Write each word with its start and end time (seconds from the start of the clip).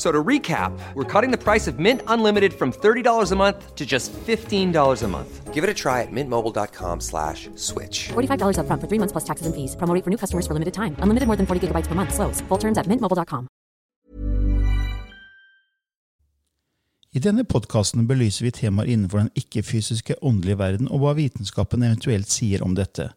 So 0.00 0.10
to 0.10 0.24
recap, 0.24 0.72
we're 0.94 1.04
cutting 1.04 1.30
the 1.30 1.36
price 1.36 1.66
of 1.68 1.78
Mint 1.78 2.00
Unlimited 2.06 2.54
from 2.54 2.72
$30 2.72 3.32
a 3.32 3.36
month 3.36 3.76
to 3.76 3.84
just 3.84 4.14
$15 4.14 4.72
a 5.02 5.08
month. 5.08 5.52
Give 5.52 5.62
it 5.62 5.68
a 5.68 5.74
try 5.74 6.00
at 6.00 6.08
mintmobile.com 6.10 7.00
slash 7.00 7.50
switch. 7.54 8.08
$45 8.08 8.56
upfront 8.56 8.80
for 8.80 8.88
three 8.88 8.98
months 8.98 9.12
plus 9.12 9.24
taxes 9.28 9.44
and 9.44 9.54
fees. 9.54 9.76
Promo 9.76 9.92
for 10.02 10.08
new 10.08 10.16
customers 10.16 10.46
for 10.46 10.54
limited 10.54 10.72
time. 10.72 10.96
Unlimited 11.04 11.26
more 11.28 11.36
than 11.36 11.44
40 11.44 11.68
gigabytes 11.68 11.86
per 11.86 11.94
month. 11.94 12.14
Slows. 12.14 12.40
Full 12.48 12.58
terms 12.58 12.78
at 12.78 12.88
mintmobile.com. 12.88 13.48
I 17.12 17.20
denne 17.20 17.44
podcasten 17.44 18.06
belyser 18.08 18.46
vi 18.46 18.52
temaer 18.56 18.88
innenfor 18.88 19.18
den 19.20 19.30
ikke-fysiske 19.36 20.16
åndelige 20.22 20.56
verden, 20.58 20.88
og 20.88 21.02
hva 21.02 21.12
vitenskapen 21.18 21.82
eventuelt 21.82 22.30
sier 22.30 22.64
om 22.64 22.72
dette. 22.78 23.10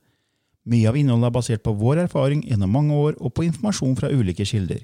Mye 0.67 0.89
av 0.89 0.99
innholdet 0.99 1.30
er 1.30 1.38
basert 1.38 1.63
på 1.63 1.75
vår 1.80 2.03
erfaring 2.09 2.43
gjennom 2.43 2.75
mange 2.75 2.97
år 2.97 3.15
og 3.21 3.38
på 3.38 3.47
informasjon 3.47 3.95
fra 4.02 4.11
ulike 4.11 4.43
kilder. 4.49 4.83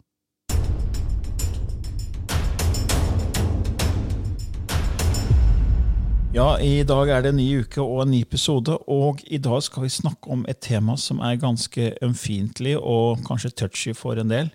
Ja, 6.31 6.53
i 6.63 6.85
dag 6.87 7.09
er 7.11 7.25
det 7.25 7.33
en 7.33 7.41
ny 7.41 7.65
uke 7.65 7.83
og 7.83 8.05
en 8.05 8.13
ny 8.13 8.21
episode, 8.23 8.77
og 8.87 9.19
i 9.27 9.35
dag 9.43 9.57
skal 9.65 9.83
vi 9.83 9.89
snakke 9.91 10.31
om 10.31 10.45
et 10.47 10.61
tema 10.63 10.93
som 10.95 11.19
er 11.19 11.41
ganske 11.41 11.89
ømfintlig 12.07 12.77
og 12.79 13.19
kanskje 13.27 13.51
touchy 13.59 13.91
for 13.91 14.15
en 14.15 14.31
del. 14.31 14.47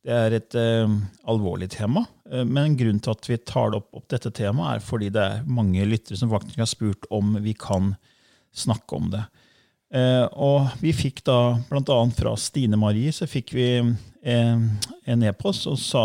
Det 0.00 0.14
er 0.16 0.36
et 0.38 0.56
eh, 0.56 0.94
alvorlig 1.28 1.68
tema, 1.74 2.06
eh, 2.32 2.46
men 2.48 2.78
grunnen 2.80 3.02
til 3.04 3.12
at 3.12 3.28
vi 3.28 3.36
tar 3.44 3.76
opp, 3.76 3.90
opp 3.92 4.06
dette 4.08 4.32
temaet, 4.32 4.78
er 4.78 4.86
fordi 4.86 5.10
det 5.12 5.26
er 5.26 5.44
mange 5.44 5.84
lyttere 5.84 6.16
som 6.16 6.32
faktisk 6.32 6.64
har 6.64 6.70
spurt 6.72 7.04
om 7.12 7.36
vi 7.44 7.52
kan 7.52 7.92
snakke 8.56 8.96
om 8.96 9.12
det. 9.12 9.26
Eh, 9.92 10.24
og 10.32 10.80
vi 10.80 10.96
fikk 10.96 11.20
da, 11.28 11.58
blant 11.68 11.92
annet 11.92 12.24
fra 12.24 12.32
Stine 12.40 12.80
Marie, 12.80 13.12
så 13.12 13.28
fikk 13.28 13.52
vi 13.52 13.68
en 14.28 15.22
e-post 15.28 15.66
og 15.70 15.78
sa 15.80 16.04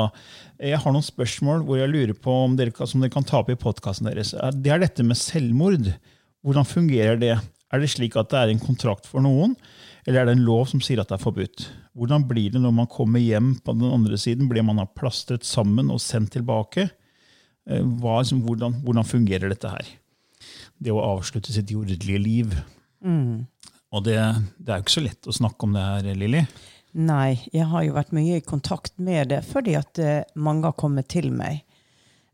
jeg 0.64 0.80
har 0.80 0.94
noen 0.96 1.04
spørsmål 1.04 1.64
hvor 1.68 1.80
jeg 1.82 1.92
lurer 1.92 2.14
på 2.16 2.34
om 2.46 2.54
dere, 2.56 2.72
som 2.88 3.02
dere 3.04 3.12
kan 3.12 3.26
ta 3.28 3.42
opp 3.42 3.50
i 3.52 3.58
podkasten 3.60 4.08
deres. 4.08 4.34
Eh, 4.38 4.52
Det 4.56 4.72
er 4.72 4.80
dette 4.84 5.04
med 5.04 5.18
selvmord. 5.20 5.90
Hvordan 6.44 6.68
fungerer 6.68 7.20
det? 7.20 7.34
Er 7.74 7.80
det 7.82 7.90
slik 7.90 8.16
at 8.20 8.30
det 8.32 8.40
er 8.40 8.52
en 8.54 8.62
kontrakt 8.62 9.08
for 9.10 9.24
noen, 9.26 9.56
eller 10.06 10.22
er 10.22 10.26
det 10.30 10.36
en 10.38 10.46
lov 10.46 10.68
som 10.70 10.82
sier 10.84 11.00
at 11.02 11.10
det 11.10 11.18
er 11.18 11.24
forbudt? 11.24 11.66
Hvordan 11.98 12.26
blir 12.30 12.52
det 12.54 12.62
når 12.62 12.74
man 12.76 12.88
kommer 12.92 13.20
hjem 13.24 13.56
på 13.66 13.74
den 13.76 13.90
andre 13.92 14.18
siden? 14.20 14.48
Blir 14.52 14.64
man 14.64 14.82
plastret 14.96 15.44
sammen 15.48 15.90
og 15.92 16.00
sendt 16.04 16.32
tilbake? 16.38 16.90
Eh, 17.68 17.82
Hva, 17.82 18.20
liksom, 18.22 18.44
hvordan, 18.46 18.80
hvordan 18.86 19.08
fungerer 19.10 19.50
dette 19.50 19.72
her? 19.74 19.90
Det 20.84 20.92
å 20.92 21.02
avslutte 21.18 21.52
sitt 21.56 21.72
jordelige 21.72 22.20
liv. 22.20 22.54
Og 23.94 24.04
det, 24.04 24.16
det 24.60 24.70
er 24.74 24.80
jo 24.80 24.84
ikke 24.86 24.96
så 25.00 25.04
lett 25.06 25.28
å 25.30 25.36
snakke 25.36 25.64
om 25.68 25.74
det 25.76 25.82
her, 25.84 26.16
Lilly. 26.18 26.42
Nei, 26.94 27.40
jeg 27.50 27.66
har 27.72 27.86
jo 27.88 27.96
vært 27.96 28.12
mye 28.14 28.38
i 28.38 28.46
kontakt 28.46 29.00
med 29.02 29.32
det 29.32 29.40
fordi 29.48 29.74
at 29.80 30.00
eh, 30.02 30.26
mange 30.38 30.68
har 30.70 30.76
kommet 30.78 31.08
til 31.10 31.32
meg. 31.34 31.64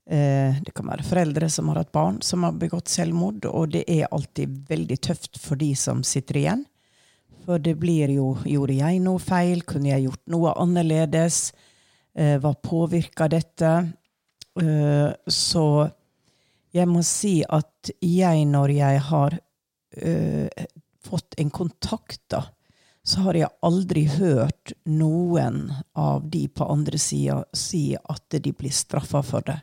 Eh, 0.03 0.57
det 0.65 0.73
kan 0.75 0.89
være 0.89 1.05
foreldre 1.07 1.47
som 1.53 1.69
har 1.71 1.79
hatt 1.79 1.93
barn 1.95 2.17
som 2.25 2.43
har 2.43 2.57
begått 2.59 2.91
selvmord, 2.91 3.47
og 3.47 3.71
det 3.77 3.85
er 3.87 4.09
alltid 4.11 4.65
veldig 4.67 4.97
tøft 4.99 5.39
for 5.39 5.59
de 5.59 5.71
som 5.79 6.03
sitter 6.03 6.41
igjen. 6.41 6.65
For 7.45 7.61
det 7.63 7.77
blir 7.79 8.11
jo 8.11 8.33
Gjorde 8.43 8.75
jeg 8.81 8.99
noe 9.01 9.21
feil? 9.23 9.63
Kunne 9.63 9.93
jeg 9.93 10.09
gjort 10.09 10.25
noe 10.33 10.51
annerledes? 10.59 11.39
Eh, 12.13 12.35
hva 12.43 12.51
påvirka 12.53 13.29
dette? 13.31 13.73
Så 14.59 15.65
jeg 16.75 16.87
må 16.89 16.99
si 17.07 17.37
at 17.47 17.91
jeg, 18.03 18.41
når 18.49 18.73
jeg 18.75 19.03
har 19.07 19.37
fått 21.05 21.37
en 21.39 21.51
kontakt, 21.53 22.19
da, 22.33 22.41
så 23.03 23.23
har 23.25 23.37
jeg 23.39 23.55
aldri 23.65 24.03
hørt 24.11 24.73
noen 24.85 25.69
av 25.97 26.27
de 26.29 26.45
på 26.51 26.67
andre 26.69 26.99
sida 27.01 27.41
si 27.55 27.95
at 27.95 28.37
de 28.37 28.53
blir 28.53 28.73
straffa 28.75 29.21
for 29.25 29.45
det. 29.47 29.59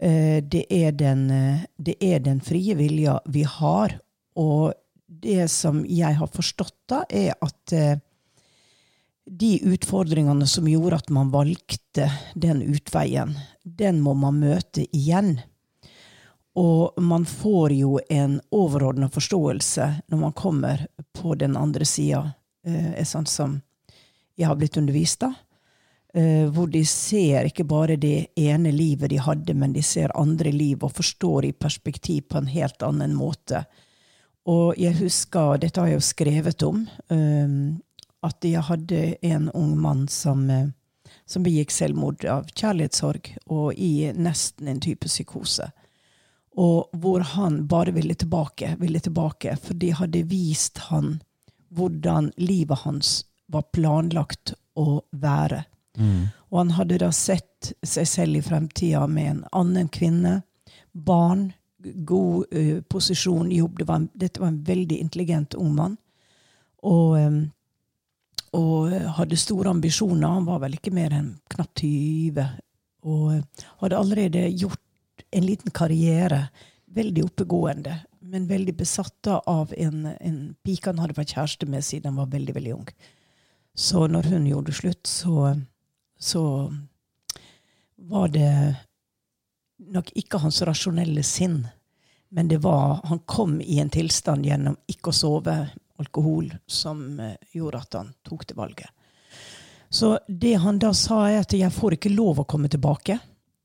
Eh, 0.00 0.42
Det 0.42 0.64
er, 0.70 0.92
den, 0.92 1.30
eh, 1.30 1.64
det 1.76 1.96
er 2.00 2.20
den 2.20 2.40
frie 2.40 2.74
vilja 2.74 3.20
vi 3.26 3.42
har. 3.42 4.00
Og 4.36 4.72
det 5.06 5.50
som 5.50 5.84
jeg 5.84 6.16
har 6.16 6.26
forstått, 6.26 6.76
da, 6.88 7.04
er 7.10 7.34
at 7.40 7.72
eh, 7.72 7.98
de 9.30 9.60
utfordringene 9.62 10.46
som 10.48 10.66
gjorde 10.66 10.96
at 10.96 11.10
man 11.10 11.30
valgte 11.30 12.08
den 12.34 12.62
utveien, 12.62 13.36
den 13.64 14.00
må 14.00 14.14
man 14.14 14.40
møte 14.40 14.86
igjen. 14.96 15.40
Og 16.58 17.02
man 17.02 17.26
får 17.28 17.72
jo 17.76 18.00
en 18.10 18.40
overordna 18.50 19.06
forståelse 19.12 19.84
når 20.10 20.18
man 20.18 20.32
kommer 20.34 20.86
på 21.14 21.36
den 21.38 21.54
andre 21.56 21.86
sida, 21.86 22.24
sånn 23.06 23.28
som 23.30 23.60
jeg 24.34 24.48
har 24.48 24.58
blitt 24.58 24.76
undervist 24.80 25.22
av. 25.22 25.36
Eh, 26.14 26.50
hvor 26.50 26.66
de 26.66 26.82
ser 26.86 27.46
ikke 27.46 27.64
bare 27.70 27.94
det 27.96 28.32
ene 28.34 28.72
livet 28.74 29.12
de 29.12 29.20
hadde, 29.22 29.54
men 29.54 29.72
de 29.72 29.82
ser 29.82 30.10
andre 30.18 30.50
liv 30.50 30.82
og 30.82 30.96
forstår 30.96 31.46
i 31.46 31.52
perspektiv 31.52 32.24
på 32.32 32.40
en 32.40 32.50
helt 32.50 32.82
annen 32.82 33.14
måte. 33.14 33.62
Og 34.50 34.74
jeg 34.80 34.98
husker, 34.98 35.60
dette 35.62 35.78
har 35.78 35.92
jeg 35.92 36.00
jo 36.00 36.08
skrevet 36.08 36.64
om, 36.66 36.82
eh, 37.14 37.54
at 38.26 38.44
jeg 38.44 38.66
hadde 38.66 39.04
en 39.22 39.46
ung 39.54 39.76
mann 39.78 40.08
som, 40.08 40.42
som 41.26 41.46
begikk 41.46 41.70
selvmord 41.70 42.26
av 42.26 42.50
kjærlighetssorg, 42.50 43.30
og 43.46 43.78
i 43.78 44.10
nesten 44.12 44.68
en 44.68 44.82
type 44.82 45.06
psykose. 45.08 45.70
Og 46.58 46.90
hvor 46.98 47.22
han 47.36 47.66
bare 47.70 47.92
ville 47.94 48.14
tilbake, 48.14 48.74
ville 48.80 49.00
tilbake, 49.00 49.56
for 49.62 49.78
de 49.78 49.92
hadde 49.94 50.24
vist 50.30 50.78
han 50.90 51.20
hvordan 51.70 52.32
livet 52.42 52.82
hans 52.82 53.20
var 53.46 53.68
planlagt 53.74 54.54
å 54.74 55.00
være. 55.10 55.62
Og 56.50 56.58
han 56.58 56.70
hadde 56.74 56.98
da 57.02 57.10
sett 57.14 57.72
seg 57.86 58.08
selv 58.08 58.38
i 58.38 58.42
fremtida 58.42 59.06
med 59.06 59.30
en 59.30 59.40
annen 59.52 59.88
kvinne, 59.92 60.40
barn, 60.92 61.50
god 61.78 62.54
uh, 62.54 62.80
posisjon, 62.82 63.52
jobb. 63.52 63.78
Det 63.78 63.88
var 63.88 64.02
en, 64.02 64.08
dette 64.14 64.40
var 64.42 64.50
en 64.52 64.62
veldig 64.64 65.00
intelligent 65.00 65.54
ung 65.54 65.74
mann. 65.76 65.96
Og, 66.82 67.16
um, 67.20 67.40
og 68.56 68.92
hadde 69.18 69.38
store 69.38 69.70
ambisjoner. 69.70 70.26
Han 70.26 70.48
var 70.48 70.64
vel 70.64 70.76
ikke 70.78 70.94
mer 70.94 71.14
enn 71.14 71.34
knapt 71.52 71.84
20. 71.84 72.46
Og 73.06 73.26
eh, 73.32 73.66
hadde 73.80 73.96
allerede 73.96 74.48
gjort 74.58 74.80
en 75.30 75.46
liten 75.46 75.70
karriere. 75.70 76.48
Veldig 76.90 77.24
oppegående, 77.24 78.00
men 78.20 78.48
veldig 78.50 78.74
besatt 78.76 79.26
av 79.30 79.74
en, 79.76 80.06
en 80.20 80.38
pike 80.66 80.90
han 80.90 80.98
hadde 80.98 81.14
vært 81.18 81.36
kjæreste 81.36 81.68
med 81.70 81.86
siden 81.86 82.10
han 82.10 82.18
var 82.18 82.32
veldig, 82.32 82.54
veldig 82.56 82.72
ung. 82.74 82.88
Så 83.74 84.06
når 84.10 84.32
hun 84.32 84.48
gjorde 84.48 84.74
slutt, 84.74 85.06
så, 85.06 85.52
så 86.18 86.42
var 88.10 88.32
det 88.34 88.50
nok 89.90 90.10
ikke 90.18 90.40
hans 90.42 90.62
rasjonelle 90.66 91.22
sinn, 91.22 91.62
men 92.30 92.48
det 92.48 92.60
var 92.62 93.00
Han 93.04 93.18
kom 93.26 93.60
i 93.60 93.80
en 93.82 93.90
tilstand 93.90 94.46
gjennom 94.46 94.76
ikke 94.86 95.10
å 95.10 95.16
sove, 95.16 95.54
alkohol, 96.00 96.52
som 96.66 97.20
eh, 97.20 97.36
gjorde 97.52 97.78
at 97.78 97.94
han 97.98 98.12
tok 98.24 98.46
det 98.48 98.56
valget. 98.56 98.88
Så 99.90 100.18
det 100.28 100.54
han 100.62 100.78
da 100.78 100.92
sa, 100.94 101.24
er 101.28 101.42
at 101.42 101.52
jeg 101.52 101.72
får 101.74 101.96
ikke 101.98 102.12
lov 102.14 102.40
å 102.40 102.46
komme 102.48 102.70
tilbake. 102.70 103.18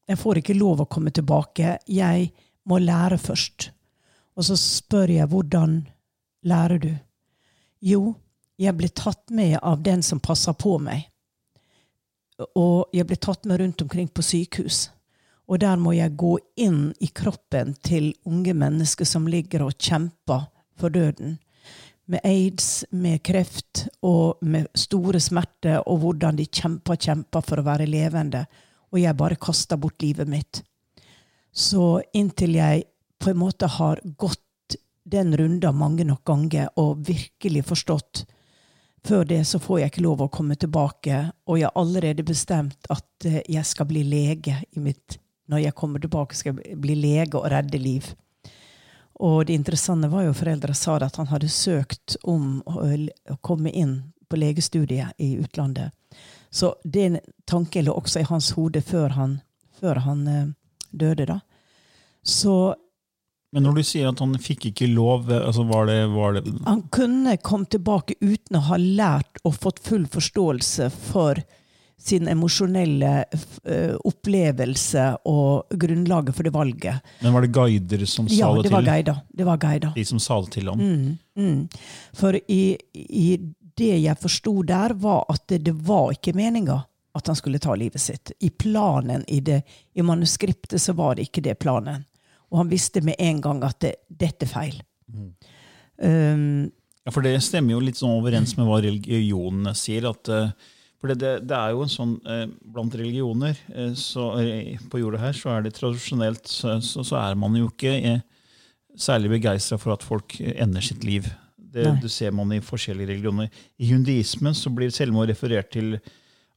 Jeg 0.05 0.19
får 0.21 0.41
ikke 0.41 0.57
lov 0.57 0.83
å 0.83 0.89
komme 0.89 1.11
tilbake. 1.11 1.79
Jeg 1.89 2.29
må 2.69 2.77
lære 2.81 3.17
først. 3.21 3.69
Og 4.35 4.45
så 4.45 4.57
spør 4.59 5.13
jeg 5.15 5.29
hvordan 5.31 5.79
lærer 6.45 6.81
du? 6.81 6.91
Jo, 7.85 8.13
jeg 8.57 8.75
blir 8.77 8.93
tatt 8.95 9.31
med 9.35 9.57
av 9.61 9.81
den 9.83 10.03
som 10.03 10.21
passer 10.23 10.53
på 10.53 10.77
meg. 10.79 11.11
og 12.35 12.91
jeg 12.91 13.07
blir 13.07 13.15
tatt 13.15 13.45
med 13.47 13.61
rundt 13.61 13.81
omkring 13.81 14.09
på 14.11 14.21
sykehus. 14.21 14.89
Og 15.47 15.59
der 15.61 15.77
må 15.79 15.93
jeg 15.95 16.17
gå 16.17 16.33
inn 16.59 16.89
i 16.99 17.07
kroppen 17.07 17.75
til 17.85 18.13
unge 18.25 18.53
mennesker 18.53 19.07
som 19.07 19.27
ligger 19.29 19.63
og 19.63 19.77
kjemper 19.79 20.49
for 20.75 20.89
døden. 20.89 21.37
Med 22.11 22.19
aids, 22.27 22.83
med 22.91 23.23
kreft 23.23 23.85
og 24.03 24.41
med 24.41 24.67
store 24.75 25.19
smerter, 25.19 25.79
og 25.87 26.01
hvordan 26.03 26.35
de 26.35 26.45
kjemper 26.45 26.99
kjemper 26.99 27.45
for 27.45 27.61
å 27.61 27.65
være 27.65 27.87
levende. 27.89 28.43
Og 28.95 29.01
jeg 29.01 29.19
bare 29.19 29.35
kasta 29.35 29.75
bort 29.77 29.99
livet 30.01 30.29
mitt. 30.31 30.61
Så 31.51 31.99
inntil 32.15 32.55
jeg 32.55 32.85
på 33.19 33.31
en 33.31 33.41
måte 33.41 33.67
har 33.67 33.99
gått 34.15 34.39
den 35.05 35.35
runda 35.37 35.69
mange 35.75 36.07
nok 36.07 36.23
ganger 36.25 36.71
og 36.81 37.03
virkelig 37.05 37.65
forstått 37.67 38.23
før 39.05 39.25
det 39.25 39.43
så 39.45 39.59
får 39.61 39.79
jeg 39.79 39.91
ikke 39.91 40.05
lov 40.05 40.23
å 40.25 40.31
komme 40.33 40.55
tilbake, 40.57 41.19
og 41.45 41.59
jeg 41.59 41.69
har 41.69 41.79
allerede 41.81 42.25
bestemt 42.25 42.87
at 42.89 43.27
eh, 43.27 43.43
jeg 43.45 43.65
skal 43.67 43.89
bli 43.89 44.01
lege 44.07 44.57
i 44.71 44.81
mitt 44.81 45.19
Når 45.45 45.59
jeg 45.61 45.75
kommer 45.77 46.01
tilbake, 46.01 46.33
skal 46.33 46.57
jeg 46.57 46.77
bli 46.81 46.95
lege 46.97 47.37
og 47.37 47.51
redde 47.53 47.77
liv. 47.77 48.07
Og 49.21 49.45
det 49.45 49.53
interessante 49.53 50.07
var 50.09 50.23
jo 50.25 50.33
foreldra 50.33 50.73
sa 50.73 50.95
at 50.97 51.19
han 51.21 51.27
hadde 51.29 51.49
søkt 51.53 52.15
om 52.23 52.63
å 52.65 53.37
komme 53.45 53.69
inn 53.69 53.93
på 54.25 54.39
legestudiet 54.41 55.13
i 55.21 55.35
utlandet. 55.37 55.93
Så 56.49 56.75
den 56.83 57.19
tanken 57.49 57.85
lå 57.85 57.93
også 57.93 58.21
i 58.21 58.29
hans 58.29 58.51
hode 58.55 58.81
før 58.81 59.15
han, 59.17 59.39
før 59.79 60.01
han 60.05 60.25
uh, 60.27 60.47
døde, 60.91 61.25
da. 61.25 61.39
Så 62.25 62.75
men 63.55 63.63
når 63.63 63.77
du 63.77 63.85
sier 63.87 64.09
at 64.09 64.19
han 64.19 64.33
fikk 64.41 64.65
ikke 64.73 64.87
lov, 64.91 65.29
altså 65.31 65.63
var 65.69 65.85
det, 65.87 65.99
var 66.11 66.33
det 66.35 66.41
Han 66.65 66.81
kunne 66.91 67.37
komme 67.39 67.69
tilbake 67.71 68.17
uten 68.19 68.57
å 68.59 68.65
ha 68.67 68.75
lært 68.81 69.39
og 69.47 69.55
fått 69.55 69.79
full 69.85 70.03
forståelse 70.11 70.89
for 70.91 71.39
sin 72.05 72.27
emosjonelle 72.27 73.11
uh, 73.31 73.95
opplevelse 74.05 75.05
og 75.31 75.77
grunnlaget 75.79 76.35
for 76.35 76.45
det 76.45 76.53
valget. 76.53 77.13
Men 77.23 77.33
var 77.37 77.45
det 77.45 77.53
guider 77.55 78.05
som 78.05 78.27
sa 78.27 78.35
ja, 78.35 78.51
det, 78.57 78.67
det 78.67 78.73
til? 78.75 79.13
Ja. 79.13 79.15
Det 79.39 79.47
var 79.47 79.61
guider. 79.63 79.93
De 79.95 80.05
som 80.05 80.19
sa 80.19 80.41
det 80.43 80.51
til 80.57 80.69
ham? 80.69 80.81
Mm, 80.83 81.15
mm. 81.39 81.61
For 82.19 82.35
i, 82.35 82.63
i, 82.93 83.27
det 83.77 83.93
jeg 83.99 84.19
forsto 84.21 84.61
der, 84.67 84.95
var 84.99 85.25
at 85.31 85.47
det, 85.51 85.63
det 85.67 85.75
var 85.87 86.13
ikke 86.15 86.35
meninga 86.37 86.81
at 87.15 87.27
han 87.31 87.37
skulle 87.37 87.61
ta 87.63 87.75
livet 87.75 88.01
sitt. 88.01 88.31
I 88.39 88.49
planen, 88.49 89.23
i, 89.27 89.39
det, 89.39 89.61
i 89.93 90.03
manuskriptet, 90.03 90.81
så 90.81 90.93
var 90.93 91.15
det 91.15 91.29
ikke 91.29 91.43
det 91.45 91.55
planen. 91.63 92.03
Og 92.51 92.59
han 92.59 92.71
visste 92.71 93.01
med 93.03 93.15
en 93.19 93.39
gang 93.43 93.63
at 93.67 93.79
det, 93.83 93.93
dette 94.07 94.47
er 94.47 94.51
feil. 94.51 94.81
Mm. 95.07 95.29
Um, 95.95 96.71
ja, 97.05 97.13
For 97.13 97.23
det 97.23 97.37
stemmer 97.45 97.77
jo 97.77 97.83
litt 97.85 97.99
sånn 98.01 98.17
overens 98.17 98.55
med 98.57 98.67
hva 98.67 98.81
religionene 98.83 99.71
sier. 99.77 100.09
at 100.11 100.31
uh, 100.31 100.51
for 100.99 101.13
det, 101.13 101.31
det, 101.47 101.55
er 101.55 101.71
jo 101.71 101.85
en 101.85 101.93
sånn 101.93 102.13
uh, 102.25 102.45
Blant 102.75 102.95
religioner 102.97 103.55
uh, 103.71 103.93
så, 103.95 104.33
på 104.91 104.99
jorda 104.99 105.21
her 105.23 105.37
så 105.37 105.53
er 105.53 105.65
det 105.65 105.75
tradisjonelt 105.77 106.51
så, 106.51 106.79
så, 106.83 107.05
så 107.05 107.19
er 107.21 107.39
man 107.39 107.55
jo 107.59 107.69
ikke 107.71 108.19
særlig 108.99 109.37
begeistra 109.37 109.79
for 109.79 109.95
at 109.95 110.03
folk 110.03 110.37
ender 110.39 110.83
sitt 110.83 111.03
liv. 111.07 111.27
Det, 111.75 111.85
det, 112.01 112.11
ser 112.13 112.31
man 112.35 112.53
i 112.55 112.63
forskjellige 112.63 113.11
religioner. 113.11 113.51
I 113.77 113.91
hundiismen 113.91 114.55
så 114.55 114.71
blir 114.71 114.93
selvmord 114.95 115.29
referert 115.31 115.73
til 115.75 115.97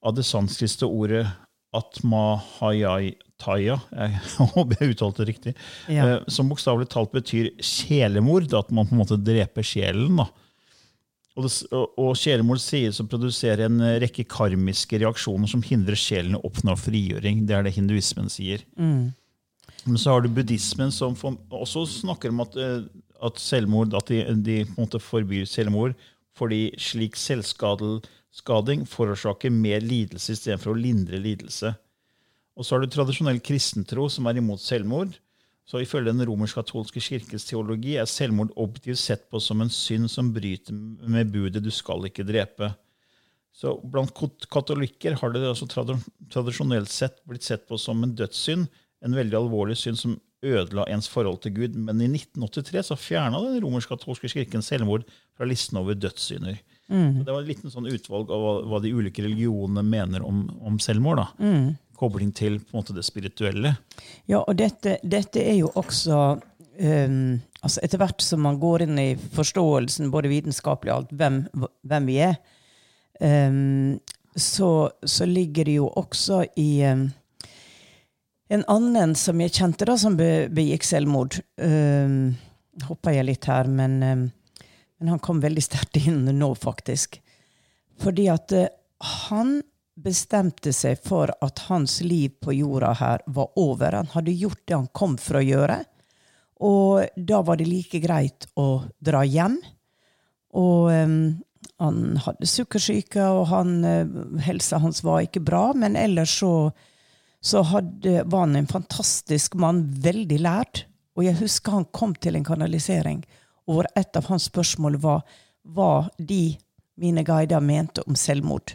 av 0.07 0.15
det 0.15 0.27
sanskritte 0.27 0.87
ordet 0.87 1.27
atmahayataya, 1.77 3.77
jeg 4.01 4.11
håper 4.55 4.81
jeg 4.81 4.95
uttalte 4.95 5.23
det 5.23 5.31
riktig, 5.33 5.53
ja. 5.91 6.03
Eh, 6.05 6.19
som 6.33 6.49
bokstavelig 6.49 6.89
talt 6.95 7.13
betyr 7.15 7.45
sjelemord. 7.61 8.49
At 8.57 8.71
man 8.73 8.89
på 8.89 8.93
en 8.97 9.03
måte 9.03 9.21
dreper 9.21 9.65
sjelen. 9.67 10.17
da. 10.23 10.27
Og, 11.39 11.47
og 12.01 12.17
sjelemord 12.19 12.61
sies 12.63 13.01
å 13.03 13.07
produsere 13.07 13.69
en 13.69 13.79
rekke 14.03 14.25
karmiske 14.27 14.99
reaksjoner 15.03 15.49
som 15.51 15.63
hindrer 15.63 15.99
sjelen 15.99 16.39
å 16.39 16.45
oppnå 16.49 16.75
frigjøring. 16.79 17.37
Det 17.47 17.55
er 17.55 17.63
det 17.67 17.77
hinduismen 17.77 18.29
sier. 18.33 18.61
Mm. 18.79 19.13
Men 19.85 20.01
så 20.01 20.13
har 20.13 20.25
du 20.25 20.31
buddhismen, 20.33 20.91
som 20.93 21.15
også 21.15 21.85
snakker 22.03 22.29
om 22.33 22.41
at, 22.45 22.57
eh, 22.57 22.83
at 23.25 23.41
selvmord, 23.43 23.95
at 23.99 24.11
de, 24.11 24.23
de, 24.45 24.63
på 24.67 24.77
en 24.77 24.87
måte 24.87 25.03
forbyr 25.03 25.49
selvmord 25.49 25.97
fordi 26.39 26.69
slik 26.79 27.17
selvskading 27.19 28.85
forårsaker 28.87 29.51
mer 29.51 29.83
lidelse 29.83 30.37
istedenfor 30.37 30.71
å 30.71 30.79
lindre 30.79 31.19
lidelse. 31.19 31.73
Og 32.59 32.67
så 32.67 32.77
har 32.77 32.85
du 32.85 32.91
tradisjonell 32.91 33.41
kristentro, 33.43 34.09
som 34.11 34.27
er 34.31 34.39
imot 34.39 34.63
selvmord. 34.63 35.17
Så 35.69 35.83
Ifølge 35.83 36.15
den 36.15 36.25
romersk-katolske 36.27 37.03
kirkes 37.05 37.45
teologi 37.47 37.99
er 38.01 38.09
selvmord 38.09 38.55
objektivt 38.57 39.03
sett 39.03 39.27
på 39.31 39.41
som 39.43 39.61
en 39.61 39.73
synd 39.73 40.09
som 40.11 40.31
bryter 40.33 40.73
med 40.75 41.33
budet 41.35 41.63
'du 41.63 41.71
skal 41.71 42.07
ikke 42.09 42.25
drepe'. 42.25 42.73
Så 43.53 43.75
Blant 43.83 44.15
katolikker 44.51 45.19
har 45.19 45.31
det 45.35 45.43
altså 45.43 45.67
tradisjonelt 46.31 46.89
sett 46.89 47.19
blitt 47.27 47.43
sett 47.43 47.67
på 47.69 47.79
som 47.79 48.03
en 48.03 48.15
dødssynd, 48.15 48.69
en 49.03 49.15
veldig 49.15 49.37
alvorlig 49.37 49.77
synd 49.77 49.99
som 49.99 50.21
ødela 50.45 50.85
ens 50.93 51.09
forhold 51.11 51.41
til 51.43 51.55
Gud. 51.57 51.77
Men 51.77 52.01
i 52.05 52.11
1983 52.11 52.91
så 52.91 52.99
fjerna 52.99 53.41
den 53.45 53.61
romersk-katolske 53.65 54.31
kirken 54.33 54.65
selvmord 54.65 55.07
fra 55.37 55.49
listen 55.49 55.81
over 55.81 55.99
dødssynder. 55.99 56.61
Mm. 56.89 57.25
Det 57.25 57.33
var 57.33 57.43
et 57.43 57.51
liten 57.51 57.73
sånn 57.73 57.91
utvalg 57.91 58.31
av 58.33 58.45
hva, 58.45 58.55
hva, 58.71 58.81
de 58.85 58.95
ulike 58.97 59.25
religionene 59.27 59.85
mener 59.85 60.25
om, 60.25 60.47
om 60.65 60.81
selvmord. 60.83 61.25
da. 61.25 61.29
Mm 61.43 61.77
kobling 61.99 62.33
til 62.35 62.61
på 62.63 62.73
en 62.73 62.81
måte 62.81 62.97
det 62.97 63.05
spirituelle. 63.07 63.75
Ja, 64.31 64.43
og 64.43 64.57
dette, 64.59 64.99
dette 65.03 65.43
er 65.43 65.59
jo 65.61 65.73
også 65.75 66.21
um, 66.39 67.39
altså 67.59 67.83
Etter 67.83 67.99
hvert 68.03 68.23
som 68.23 68.45
man 68.47 68.61
går 68.63 68.87
inn 68.87 69.01
i 69.03 69.09
forståelsen, 69.35 70.13
både 70.15 70.31
vitenskapelig 70.31 70.93
og 70.93 71.01
alt, 71.01 71.15
hvem, 71.19 71.41
hvem 71.91 72.11
vi 72.11 72.21
er, 72.29 72.37
um, 73.19 73.99
så, 74.39 74.91
så, 75.03 75.27
ligger 75.27 75.67
det 75.67 75.79
jo 75.81 75.89
også 75.99 76.45
i 76.61 76.69
um, 76.87 77.09
en 78.49 78.65
annen 78.73 79.15
som 79.19 79.41
jeg 79.43 79.55
kjente, 79.55 79.87
da, 79.89 79.97
som 80.01 80.17
be, 80.17 80.49
begikk 80.55 80.87
selvmord 80.87 81.41
um, 81.61 82.35
Hoppa 82.87 83.11
jeg 83.11 83.27
litt 83.27 83.49
her, 83.51 83.67
men, 83.67 83.99
men 83.99 85.09
han 85.11 85.19
kom 85.19 85.41
veldig 85.43 85.65
sterkt 85.65 85.99
inn 85.99 86.23
nå, 86.31 86.53
faktisk. 86.55 87.17
Fordi 87.99 88.29
at 88.31 88.55
uh, 88.55 88.69
han 89.29 89.59
bestemte 89.99 90.73
seg 90.75 91.01
for 91.03 91.33
at 91.43 91.65
hans 91.67 91.99
liv 92.05 92.37
på 92.43 92.55
jorda 92.55 92.93
her 93.01 93.25
var 93.27 93.51
over. 93.59 93.99
Han 93.99 94.13
hadde 94.13 94.37
gjort 94.39 94.63
det 94.65 94.77
han 94.77 94.91
kom 94.95 95.17
for 95.19 95.41
å 95.41 95.45
gjøre. 95.45 95.81
Og 96.67 97.07
da 97.17 97.43
var 97.47 97.59
det 97.59 97.69
like 97.69 98.01
greit 98.03 98.47
å 98.59 98.85
dra 99.03 99.25
hjem. 99.27 99.59
Og 100.59 100.91
um, 100.91 101.19
han 101.83 101.99
hadde 102.25 102.51
sukkersyke, 102.51 103.23
og 103.23 103.49
han, 103.53 103.75
uh, 103.85 104.39
helsa 104.47 104.81
hans 104.83 105.03
var 105.07 105.27
ikke 105.27 105.43
bra. 105.47 105.71
Men 105.75 105.99
ellers 105.99 106.39
så, 106.41 106.71
så 107.41 107.63
hadde, 107.63 108.23
var 108.27 108.47
han 108.47 108.57
en 108.57 108.71
fantastisk 108.71 109.55
mann, 109.55 109.85
veldig 110.03 110.41
lært. 110.43 110.85
Og 111.19 111.27
jeg 111.27 111.39
husker 111.41 111.79
han 111.79 111.89
kom 111.95 112.15
til 112.15 112.39
en 112.39 112.47
kanalisering, 112.47 113.23
hvor 113.67 113.87
et 113.99 114.17
av 114.17 114.29
hans 114.31 114.49
spørsmål 114.51 114.99
var 115.03 115.25
hva 115.69 116.09
de, 116.19 116.57
mine 116.99 117.25
guider, 117.27 117.61
mente 117.61 118.03
om 118.07 118.17
selvmord. 118.19 118.75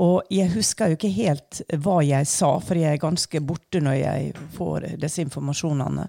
Og 0.00 0.22
jeg 0.32 0.48
husker 0.54 0.88
jo 0.88 0.96
ikke 0.96 1.12
helt 1.12 1.60
hva 1.84 1.98
jeg 2.06 2.28
sa, 2.28 2.54
for 2.64 2.78
jeg 2.78 2.96
er 2.96 3.02
ganske 3.02 3.42
borte 3.44 3.82
når 3.84 3.98
jeg 3.98 4.30
får 4.54 4.86
disse 5.02 5.20
informasjonene. 5.26 6.06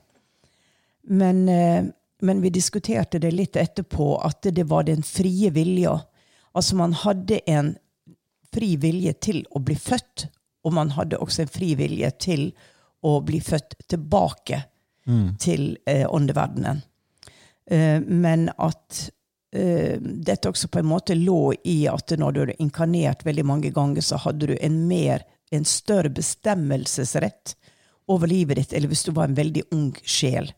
Men, 1.11 1.41
eh, 1.49 1.89
men 2.21 2.41
vi 2.41 2.53
diskuterte 2.53 3.19
det 3.19 3.33
litt 3.33 3.57
etterpå, 3.59 4.13
at 4.23 4.47
det 4.47 4.67
var 4.69 4.85
den 4.87 5.03
frie 5.03 5.49
vilja. 5.51 5.97
Altså 6.55 6.77
man 6.79 6.93
hadde 6.93 7.41
en 7.49 7.73
fri 8.53 8.75
vilje 8.79 9.13
til 9.13 9.43
å 9.51 9.59
bli 9.63 9.75
født, 9.75 10.27
og 10.63 10.73
man 10.75 10.93
hadde 10.95 11.19
også 11.21 11.45
en 11.45 11.51
fri 11.51 11.73
vilje 11.79 12.11
til 12.21 12.51
å 13.01 13.17
bli 13.25 13.39
født 13.41 13.79
tilbake 13.89 14.61
mm. 15.07 15.27
til 15.41 15.77
eh, 15.89 16.05
åndeverdenen. 16.09 16.81
Eh, 17.71 18.01
men 18.01 18.49
at 18.57 19.01
eh, 19.55 19.97
dette 20.01 20.49
også 20.49 20.69
på 20.71 20.81
en 20.81 20.91
måte 20.91 21.17
lå 21.17 21.53
i 21.63 21.85
at 21.89 22.13
når 22.17 22.31
du 22.31 22.41
hadde 22.43 22.59
inkarnert 22.61 23.25
veldig 23.25 23.45
mange 23.47 23.73
ganger, 23.73 24.05
så 24.05 24.21
hadde 24.21 24.51
du 24.51 24.55
en, 24.59 24.83
mer, 24.87 25.25
en 25.51 25.65
større 25.65 26.13
bestemmelsesrett 26.13 27.55
over 28.11 28.27
livet 28.27 28.59
ditt, 28.59 28.73
eller 28.73 28.91
hvis 28.91 29.05
du 29.07 29.13
var 29.15 29.29
en 29.29 29.37
veldig 29.37 29.63
ung 29.71 29.91
sjel. 30.03 30.51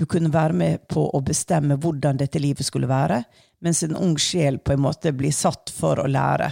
Du 0.00 0.06
kunne 0.08 0.32
være 0.32 0.56
med 0.56 0.84
på 0.88 1.04
å 1.12 1.20
bestemme 1.24 1.76
hvordan 1.80 2.20
dette 2.20 2.40
livet 2.40 2.66
skulle 2.66 2.88
være, 2.90 3.22
mens 3.62 3.82
en 3.84 3.96
ung 3.98 4.16
sjel 4.18 4.58
på 4.58 4.74
en 4.74 4.84
måte 4.86 5.12
blir 5.14 5.34
satt 5.34 5.70
for 5.70 6.00
å 6.00 6.08
lære. 6.08 6.50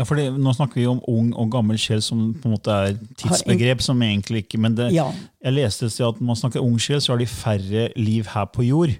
Ja, 0.00 0.06
for 0.08 0.16
det, 0.16 0.30
Nå 0.40 0.54
snakker 0.56 0.80
vi 0.80 0.86
om 0.88 1.02
ung 1.10 1.32
og 1.36 1.50
gammel 1.52 1.76
sjel, 1.80 2.00
som 2.04 2.30
på 2.40 2.48
en 2.48 2.54
måte 2.54 2.72
er 2.72 2.94
tidsbegrep. 3.20 3.82
som 3.84 4.00
egentlig 4.02 4.46
ikke, 4.46 4.58
Men 4.58 4.76
det, 4.78 4.92
ja. 4.94 5.10
jeg 5.44 5.52
leste 5.58 5.86
at 5.86 6.20
når 6.20 6.26
man 6.32 6.38
snakker 6.40 6.64
ung 6.64 6.78
sjel, 6.80 7.00
så 7.00 7.12
har 7.12 7.20
de 7.20 7.28
færre 7.28 7.88
liv 7.96 8.30
her 8.32 8.46
på 8.48 8.64
jord 8.64 8.94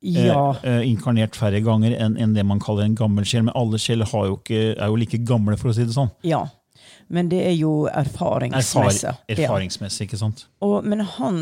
ja. 0.00 0.56
eh, 0.64 0.80
inkarnert 0.88 1.36
færre 1.36 1.60
ganger 1.60 1.92
enn 1.92 2.16
en 2.16 2.32
det 2.34 2.44
man 2.46 2.60
kaller 2.62 2.88
en 2.88 2.96
gammel 2.96 3.26
sjel. 3.28 3.44
Men 3.46 3.56
alle 3.58 3.80
sjeler 3.80 4.08
er 4.08 4.86
jo 4.86 4.96
like 4.96 5.20
gamle, 5.28 5.58
for 5.60 5.72
å 5.72 5.76
si 5.76 5.84
det 5.84 5.96
sånn. 5.96 6.10
Ja, 6.26 6.46
men 7.10 7.28
det 7.28 7.42
er 7.44 7.56
jo 7.58 7.88
erfaringsmessig. 7.90 9.10
Erfar, 9.10 9.34
erfaringsmessig, 9.34 10.08
ikke 10.08 10.20
sant? 10.20 10.46
Og, 10.64 10.80
men 10.86 11.02
han 11.18 11.40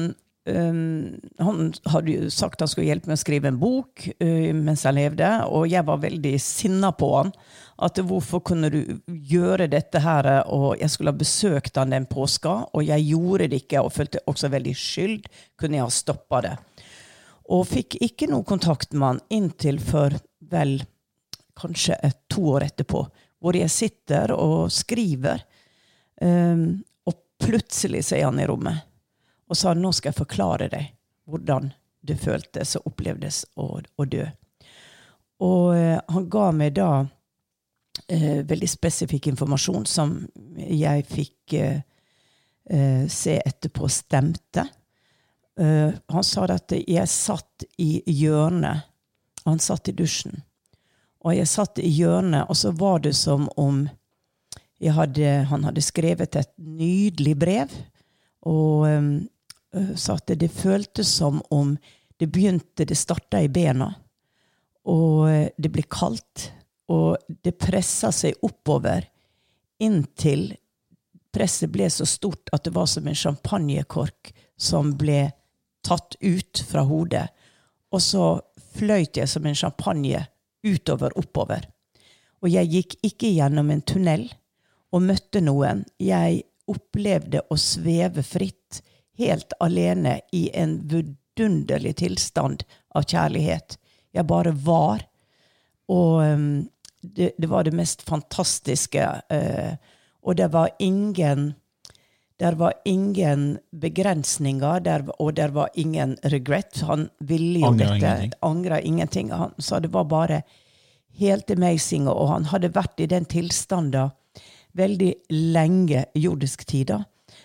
um, 0.49 1.19
han 1.45 1.73
hadde 1.93 2.15
jo 2.15 2.31
sagt 2.33 2.65
han 2.65 2.71
skulle 2.71 2.89
hjelpe 2.89 3.11
meg 3.11 3.19
å 3.19 3.23
skrive 3.23 3.51
en 3.53 3.61
bok 3.61 4.09
uh, 4.23 4.51
mens 4.57 4.87
han 4.89 4.99
levde, 4.99 5.29
og 5.47 5.69
jeg 5.71 5.85
var 5.87 6.03
veldig 6.05 6.35
sinna 6.43 6.93
på 6.97 7.13
han. 7.19 7.35
At 7.79 7.99
hvorfor 8.03 8.43
kunne 8.43 8.71
du 8.75 8.81
gjøre 9.07 9.69
dette 9.71 10.01
her? 10.03 10.27
Og 10.51 10.81
jeg 10.81 10.91
skulle 10.91 11.13
ha 11.13 11.19
besøkt 11.19 11.79
han 11.79 11.95
den 11.95 12.09
påska, 12.11 12.55
og 12.75 12.83
jeg 12.87 13.07
gjorde 13.13 13.51
det 13.53 13.63
ikke, 13.63 13.83
og 13.85 13.95
følte 13.95 14.25
også 14.27 14.51
veldig 14.51 14.75
skyld. 14.75 15.29
Kunne 15.59 15.79
jeg 15.79 15.87
ha 15.87 15.95
stoppa 15.95 16.43
det? 16.45 16.57
Og 17.55 17.65
fikk 17.69 18.01
ikke 18.05 18.29
noe 18.29 18.45
kontakt 18.45 18.93
med 18.93 19.07
han 19.07 19.23
inntil 19.39 19.79
for 19.81 20.17
vel 20.51 20.81
kanskje 21.59 21.97
to 22.31 22.45
år 22.55 22.69
etterpå, 22.69 23.05
hvor 23.39 23.57
jeg 23.57 23.71
sitter 23.71 24.35
og 24.35 24.71
skriver, 24.75 25.43
um, 26.21 26.83
og 27.07 27.17
plutselig 27.41 28.05
så 28.09 28.19
er 28.19 28.29
han 28.29 28.41
i 28.43 28.47
rommet 28.51 28.85
og 29.49 29.57
sa 29.57 29.73
nå 29.75 29.91
skal 29.97 30.13
jeg 30.13 30.19
forklare 30.19 30.69
deg 30.73 30.91
hvordan 31.29 31.71
det 32.05 32.19
føltes 32.21 32.77
og 32.79 32.91
opplevdes 32.91 33.43
å, 33.61 33.79
å 33.81 34.05
dø. 34.05 34.27
Og 35.45 35.65
uh, 35.73 35.97
han 36.09 36.29
ga 36.31 36.51
meg 36.55 36.77
da 36.79 36.91
uh, 38.13 38.41
veldig 38.49 38.69
spesifikk 38.69 39.31
informasjon 39.33 39.87
som 39.89 40.19
jeg 40.57 41.07
fikk 41.09 41.55
eh, 41.59 41.81
se 43.09 43.39
etterpå 43.39 43.89
stemte. 43.89 44.67
han 45.59 46.25
sa 46.25 46.45
at 46.53 46.71
jeg 46.77 47.09
satt 47.09 47.65
i 47.83 48.03
hjørnet, 48.07 48.85
han 49.45 49.59
satt 49.59 49.89
i 49.89 49.95
dusjen. 49.97 50.37
Og 51.25 51.35
jeg 51.35 51.49
satt 51.51 51.81
i 51.83 51.89
hjørnet, 51.89 52.47
og 52.47 52.57
så 52.57 52.71
var 52.77 53.01
det 53.03 53.15
som 53.17 53.49
om 53.57 53.87
hadde, 54.87 55.31
han 55.51 55.65
hadde 55.67 55.83
skrevet 55.83 56.37
et 56.37 56.53
nydelig 56.59 57.35
brev. 57.39 57.73
Og 58.47 58.87
um, 58.87 59.11
sa 59.97 60.15
at 60.15 60.31
det 60.39 60.53
føltes 60.55 61.11
som 61.11 61.43
om 61.51 61.77
det 62.19 62.31
begynte 62.35 62.85
Det 62.85 62.97
starta 62.99 63.41
i 63.43 63.49
bena. 63.49 63.93
Og 64.85 65.53
det 65.59 65.71
ble 65.71 65.85
kaldt. 65.91 66.51
Og 66.89 67.17
det 67.45 67.59
pressa 67.61 68.11
seg 68.15 68.39
oppover 68.45 69.07
inntil 69.83 70.51
presset 71.33 71.71
ble 71.71 71.89
så 71.93 72.07
stort 72.09 72.51
at 72.53 72.65
det 72.65 72.75
var 72.75 72.89
som 72.91 73.07
en 73.07 73.19
champagnekork 73.19 74.33
som 74.59 74.95
ble 74.99 75.29
tatt 75.87 76.17
ut 76.21 76.63
fra 76.69 76.85
hodet. 76.89 77.29
Og 77.93 78.03
så 78.03 78.25
fløyt 78.75 79.21
jeg 79.21 79.31
som 79.31 79.47
en 79.47 79.57
champagne 79.57 80.25
utover, 80.67 81.15
oppover. 81.19 81.69
Og 82.43 82.51
jeg 82.53 82.71
gikk 82.73 82.97
ikke 83.07 83.31
gjennom 83.33 83.71
en 83.71 83.83
tunnel 83.83 84.29
og 84.95 85.05
møtte 85.05 85.43
noen. 85.45 85.85
Jeg 86.01 86.43
opplevde 86.69 87.43
å 87.49 87.59
sveve 87.61 88.25
fritt, 88.27 88.83
helt 89.19 89.55
alene, 89.63 90.21
i 90.33 90.49
en 90.55 90.79
vidunderlig 90.91 91.97
tilstand 92.03 92.65
av 92.95 93.07
kjærlighet. 93.09 93.79
Jeg 94.15 94.29
bare 94.29 94.53
var. 94.53 95.03
Og 95.89 96.21
um, 96.23 96.69
det, 97.01 97.33
det, 97.39 97.47
var 97.47 97.65
det 97.65 97.77
mest 97.77 98.03
fantastiske. 98.03 99.07
Eh, 99.31 99.75
og 100.23 100.37
det 100.37 100.53
var 100.53 100.71
ingen 100.79 101.55
der 102.39 102.55
var 102.55 102.73
ingen 102.85 103.59
begrensninger, 103.75 104.81
der, 104.81 105.03
og 105.19 105.35
der 105.35 105.49
var 105.49 105.69
ingen 105.75 106.17
regret. 106.23 106.81
Han 106.87 107.09
ville 107.19 107.59
jo 107.59 107.73
Angrer 107.73 107.99
dette. 107.99 108.39
Angra 108.47 108.79
ingenting. 108.81 109.33
Han 109.33 109.57
sa 109.59 109.81
det 109.81 109.91
var 109.91 110.05
bare 110.05 110.43
helt 111.19 111.51
amazing, 111.51 112.07
og 112.09 112.29
han 112.29 112.47
hadde 112.53 112.71
vært 112.75 113.03
i 113.03 113.09
den 113.11 113.27
tilstanden 113.27 114.15
veldig 114.79 115.15
lenge 115.35 116.05
jordisk 116.15 116.63
tid. 116.67 116.87
da. 116.87 117.03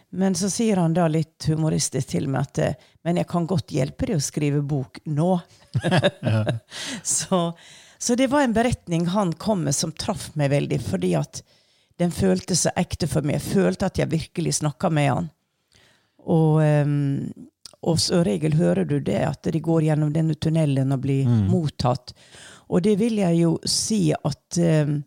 Men 0.10 0.36
så 0.36 0.50
sier 0.54 0.78
han 0.78 0.94
da 0.94 1.08
litt 1.10 1.48
humoristisk 1.50 2.14
til 2.14 2.30
meg 2.30 2.46
at 2.46 2.60
eh, 2.62 2.76
men 3.04 3.18
jeg 3.18 3.28
kan 3.28 3.48
godt 3.50 3.74
hjelpe 3.74 4.08
deg 4.08 4.20
å 4.20 4.24
skrive 4.24 4.62
bok 4.62 5.00
nå. 5.10 5.40
så, 7.18 7.40
så 8.04 8.16
det 8.20 8.28
var 8.28 8.42
en 8.42 8.54
beretning 8.54 9.06
han 9.14 9.30
kom 9.40 9.62
med 9.64 9.76
som 9.76 9.94
traff 9.96 10.26
meg 10.36 10.50
veldig, 10.52 10.80
fordi 10.84 11.14
at 11.16 11.40
den 12.02 12.12
føltes 12.12 12.66
så 12.66 12.74
ekte 12.76 13.08
for 13.08 13.24
meg. 13.24 13.38
Jeg 13.38 13.54
følte 13.54 13.88
at 13.88 14.02
jeg 14.02 14.12
virkelig 14.12 14.58
snakka 14.58 14.90
med 14.92 15.08
han. 15.08 15.30
Og, 16.20 16.60
um, 16.60 17.48
og 17.80 18.02
som 18.04 18.26
regel 18.28 18.58
hører 18.60 18.84
du 18.92 18.98
det, 19.00 19.22
at 19.24 19.48
de 19.48 19.64
går 19.64 19.88
gjennom 19.88 20.12
denne 20.12 20.36
tunnelen 20.36 20.92
og 20.92 21.00
blir 21.08 21.32
mottatt. 21.48 22.12
Og 22.68 22.84
det 22.84 22.98
vil 23.00 23.24
jeg 23.24 23.40
jo 23.40 23.56
si 23.64 24.02
at 24.12 24.60
um, 24.60 25.00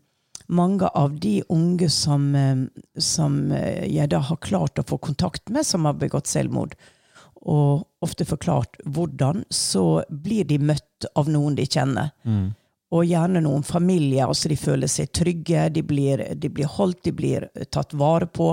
mange 0.48 0.88
av 0.88 1.20
de 1.20 1.36
unge 1.52 1.92
som, 1.92 2.28
um, 2.32 2.66
som 2.96 3.40
uh, 3.52 3.84
jeg 3.84 4.08
da 4.16 4.24
har 4.24 4.44
klart 4.48 4.80
å 4.80 4.88
få 4.88 4.96
kontakt 5.04 5.52
med, 5.52 5.68
som 5.68 5.84
har 5.84 6.00
begått 6.00 6.32
selvmord, 6.32 6.72
og 7.44 7.84
ofte 8.00 8.24
forklart 8.24 8.80
hvordan, 8.88 9.44
så 9.52 10.00
blir 10.08 10.48
de 10.48 10.64
møtt 10.64 11.12
av 11.12 11.28
noen 11.28 11.60
de 11.60 11.68
kjenner. 11.68 12.14
Og 12.94 13.02
gjerne 13.08 13.40
noen 13.42 13.64
familier. 13.66 14.26
altså 14.28 14.48
De 14.48 14.56
føler 14.56 14.86
seg 14.86 15.08
trygge, 15.12 15.68
de 15.74 15.82
blir, 15.82 16.22
de 16.38 16.48
blir 16.48 16.68
holdt, 16.70 17.00
de 17.04 17.12
blir 17.12 17.48
tatt 17.74 17.94
vare 17.98 18.26
på. 18.30 18.52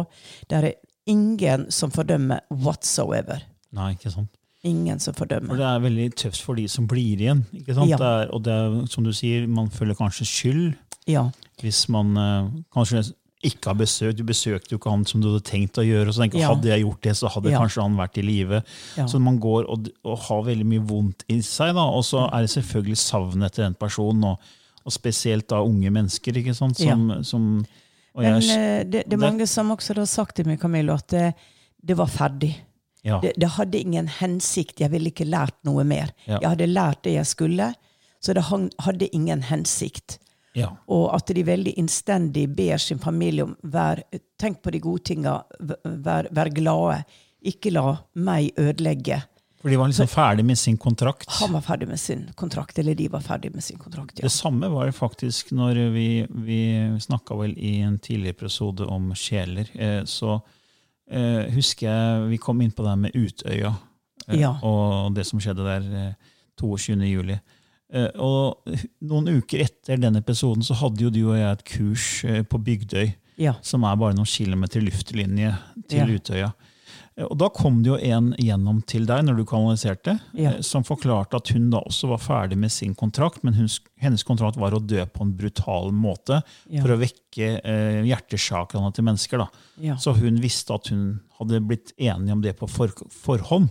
Det 0.50 0.58
er 0.64 0.72
ingen 1.06 1.68
som 1.72 1.92
fordømmer 1.94 2.40
whatsoever. 2.50 3.44
Nei, 3.74 3.92
ikke 3.94 4.10
sant. 4.14 4.30
Ingen 4.64 5.00
som 5.04 5.14
fordømmer. 5.14 5.52
For 5.52 5.60
det 5.60 5.68
er 5.68 5.82
veldig 5.84 6.08
tøft 6.16 6.42
for 6.42 6.56
de 6.56 6.68
som 6.72 6.88
blir 6.88 7.20
igjen. 7.20 7.44
ikke 7.54 7.76
sant? 7.76 7.90
Ja. 7.92 7.98
Det 8.00 8.08
er, 8.10 8.30
og 8.34 8.44
det 8.46 8.54
er, 8.56 8.78
som 8.90 9.04
du 9.04 9.12
sier, 9.14 9.46
man 9.48 9.70
føler 9.70 9.98
kanskje 10.00 10.26
skyld 10.30 10.74
Ja. 11.12 11.26
hvis 11.60 11.90
man 11.92 12.16
eh, 12.18 12.48
kanskje 12.74 13.04
ikke 13.44 13.70
har 13.72 13.76
besøkt. 13.80 14.18
Du 14.18 14.24
besøkte 14.24 14.72
jo 14.74 14.78
ikke 14.80 14.92
han 14.92 15.06
som 15.06 15.22
du 15.22 15.28
hadde 15.32 15.44
tenkt 15.46 15.78
å 15.78 15.84
gjøre. 15.86 16.08
og 16.08 16.14
så 16.16 16.24
tenker 16.24 16.40
Ja. 16.40 16.50
Hadde 16.54 16.70
jeg 16.72 16.82
gjort 16.86 17.02
det, 17.02 17.14
så 17.20 17.30
hadde 17.30 17.52
Ja. 17.52 17.60
kanskje 17.60 17.82
han 17.84 17.96
vært 17.98 18.18
i 18.18 18.22
live. 18.26 18.64
Ja. 18.98 19.06
Så 19.06 19.20
man 19.22 19.40
går 19.40 19.70
og, 19.70 19.90
og 20.04 20.18
har 20.20 20.44
veldig 20.44 20.66
mye 20.66 20.86
vondt 20.88 21.24
i 21.30 21.40
seg. 21.42 21.74
da, 21.76 21.82
Og 21.86 22.04
så 22.04 22.26
er 22.34 22.42
det 22.42 22.50
selvfølgelig 22.50 22.98
savnet 22.98 23.46
etter 23.52 23.64
den 23.64 23.76
personen, 23.76 24.24
og, 24.24 24.40
og 24.86 24.92
spesielt 24.92 25.48
da 25.50 25.62
unge 25.62 25.90
mennesker. 25.92 26.34
ikke 26.38 26.56
sant, 26.56 26.78
som, 26.78 27.24
som 27.24 27.66
Men 28.16 28.42
jeg, 28.42 28.50
eh, 28.58 28.84
det, 28.84 29.04
det 29.10 29.14
er 29.14 29.18
mange 29.18 29.48
som 29.48 29.70
også 29.72 29.96
har 29.96 30.06
sagt 30.06 30.36
til 30.36 30.46
meg, 30.46 30.60
Camillo, 30.60 30.94
at 30.94 31.08
det, 31.08 31.34
det 31.84 31.96
var 31.98 32.08
ferdig. 32.08 32.56
ja, 33.04 33.20
Det, 33.20 33.34
det 33.38 33.50
hadde 33.50 33.80
ingen 33.80 34.08
hensikt. 34.08 34.80
Jeg 34.80 34.92
ville 34.92 35.10
ikke 35.12 35.26
lært 35.28 35.56
noe 35.66 35.84
mer. 35.84 36.12
Jeg 36.28 36.42
hadde 36.48 36.68
lært 36.68 37.02
det 37.04 37.14
jeg 37.16 37.26
skulle, 37.26 37.74
så 38.22 38.34
det 38.34 38.44
hadde 38.80 39.10
ingen 39.14 39.42
hensikt. 39.44 40.20
Ja, 40.56 40.70
Og 40.88 41.08
at 41.16 41.28
de 41.34 41.44
veldig 41.44 41.74
innstendig 41.82 42.48
ber 42.56 42.78
sin 42.78 43.00
familie 43.02 43.44
om 43.48 43.56
vær, 43.64 44.04
tenk 44.38 44.62
på 44.62 44.72
de 44.72 44.80
gode 44.84 45.04
tinga, 45.10 45.40
vær, 45.60 46.28
vær 46.32 46.50
glade. 46.54 47.04
Ikke 47.44 47.72
la 47.74 47.98
meg 48.16 48.52
ødelegge. 48.60 49.18
For 49.64 49.72
de 49.72 49.78
var 49.80 49.88
liksom 49.88 50.10
ferdig 50.12 50.44
med 50.46 50.58
sin 50.60 50.76
kontrakt. 50.78 51.30
Han 51.40 51.54
var 51.56 51.62
ferdig 51.64 51.88
med 51.88 52.00
sin 52.00 52.26
kontrakt, 52.36 52.78
eller 52.80 52.96
de 53.00 53.08
var 53.08 53.22
ferdig 53.24 53.54
med 53.54 53.64
sin 53.64 53.78
kontrakt. 53.80 54.18
ja. 54.20 54.26
Det 54.28 54.32
samme 54.32 54.68
var 54.72 54.86
det 54.86 54.96
faktisk 54.98 55.52
når 55.56 55.80
vi, 55.96 56.08
vi 56.30 56.60
snakka 57.00 57.36
vel 57.40 57.54
i 57.58 57.78
en 57.82 57.98
tidligere 58.00 58.36
episode 58.36 58.86
om 58.86 59.14
sjeler. 59.16 59.70
Eh, 59.74 60.04
så 60.04 60.36
eh, 61.10 61.48
husker 61.56 61.88
jeg 61.88 62.28
vi 62.34 62.38
kom 62.44 62.62
inn 62.62 62.72
på 62.76 62.84
det 62.84 62.98
med 63.06 63.16
Utøya 63.16 63.72
eh, 64.28 64.40
Ja. 64.42 64.54
og 64.62 65.16
det 65.16 65.26
som 65.32 65.40
skjedde 65.40 65.64
der 65.64 65.90
eh, 66.10 66.14
22. 66.60 67.40
Eh, 67.94 68.10
og 68.18 68.66
noen 69.06 69.28
uker 69.38 69.62
etter 69.68 70.00
den 70.02 70.18
episoden 70.18 70.66
så 70.66 70.74
hadde 70.82 71.06
jo 71.06 71.12
du 71.14 71.22
og 71.30 71.38
jeg 71.38 71.52
et 71.52 71.66
kurs 71.76 72.08
eh, 72.26 72.42
på 72.44 72.58
Bygdøy, 72.66 73.14
Ja. 73.38 73.54
som 73.62 73.84
er 73.86 73.96
bare 73.98 74.14
noen 74.18 74.26
kilometer 74.30 74.82
luftlinje 74.82 75.56
til 75.88 76.00
Ja. 76.00 76.06
Utøya. 76.18 76.54
Eh, 77.16 77.26
Og 77.30 77.38
da 77.38 77.50
kom 77.54 77.84
det 77.84 77.90
jo 77.92 77.98
en 78.02 78.32
gjennom 78.42 78.80
til 78.90 79.06
deg 79.06 79.24
når 79.26 79.38
du 79.38 79.44
kanaliserte, 79.46 80.20
Ja. 80.34 80.56
som 80.62 80.82
forklarte 80.84 81.36
at 81.38 81.48
hun 81.54 81.70
da 81.70 81.78
også 81.86 82.08
var 82.10 82.18
ferdig 82.18 82.58
med 82.58 82.72
sin 82.72 82.96
kontrakt, 82.96 83.44
men 83.44 83.54
hun, 83.54 83.70
hennes 84.02 84.24
kontrakt 84.24 84.58
var 84.58 84.72
å 84.74 84.82
dø 84.82 85.06
på 85.06 85.22
en 85.22 85.34
brutal 85.38 85.92
måte 85.92 86.42
for 86.82 86.90
å 86.90 86.98
vekke 86.98 87.62
eh, 87.64 88.02
hjertesakrene 88.10 88.92
til 88.96 89.04
mennesker. 89.06 89.38
da. 89.38 89.96
Så 89.98 90.16
hun 90.18 90.42
visste 90.42 90.74
at 90.74 90.88
hun 90.90 91.20
hadde 91.40 91.62
blitt 91.62 91.94
enig 92.00 92.32
om 92.32 92.42
det 92.42 92.58
på 92.58 92.68
for, 92.68 92.88
forhånd. 93.10 93.70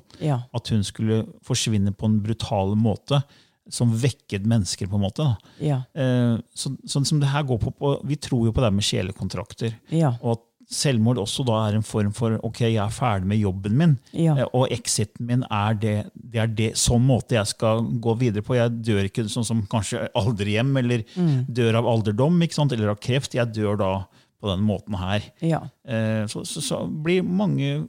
At 0.55 0.69
hun 0.69 0.85
skulle 0.85 1.26
forsvinne 1.43 1.91
på 1.97 2.05
en 2.07 2.21
brutal 2.23 2.76
måte 2.76 3.25
som 3.73 3.93
vekket 3.97 4.45
mennesker. 4.49 4.87
på 4.93 4.99
en 5.00 5.05
måte. 5.07 5.26
Ja. 5.64 5.83
Eh, 5.97 6.37
så, 6.55 6.75
sånn 6.85 7.07
som 7.09 7.21
det 7.23 7.31
her 7.33 7.45
går 7.49 7.59
på, 7.62 7.73
på, 7.79 7.93
Vi 8.05 8.17
tror 8.21 8.47
jo 8.49 8.52
på 8.52 8.61
det 8.64 8.73
med 8.76 8.85
sjelekontrakter. 8.85 9.75
Ja. 9.88 10.14
Og 10.23 10.37
at 10.37 10.49
selvmord 10.73 11.19
også 11.21 11.45
da 11.45 11.57
er 11.69 11.75
en 11.76 11.83
form 11.85 12.12
for 12.17 12.38
ok, 12.47 12.61
jeg 12.71 12.79
er 12.81 12.93
ferdig 12.95 13.26
med 13.29 13.41
jobben 13.43 13.75
min, 13.76 13.99
Ja. 14.17 14.37
eh, 14.38 14.47
og 14.55 14.71
exiten 14.73 15.26
min 15.29 15.43
er 15.50 15.75
det, 15.75 15.97
det 16.14 16.41
er 16.41 16.47
det 16.47 16.71
sånn 16.81 17.02
måte 17.05 17.35
jeg 17.37 17.47
skal 17.50 17.83
gå 18.00 18.14
videre 18.21 18.45
på. 18.47 18.55
Jeg 18.57 18.71
dør 18.85 19.05
ikke 19.09 19.26
sånn 19.29 19.45
som 19.45 19.67
kanskje 19.67 20.07
alderhjem, 20.17 20.76
eller 20.79 21.05
Mm. 21.17 21.47
dør 21.52 21.76
av 21.83 21.85
alderdom 21.87 22.41
eller 22.73 22.88
av 22.91 23.00
kreft. 23.00 23.35
Jeg 23.35 23.52
dør 23.52 23.76
da 23.79 23.93
på 24.41 24.49
den 24.57 24.64
måten 24.67 24.97
her. 24.99 25.23
Ja. 25.41 25.61
Eh, 25.87 26.25
så, 26.26 26.45
så, 26.47 26.61
så 26.62 26.87
blir 27.02 27.23
mange 27.23 27.88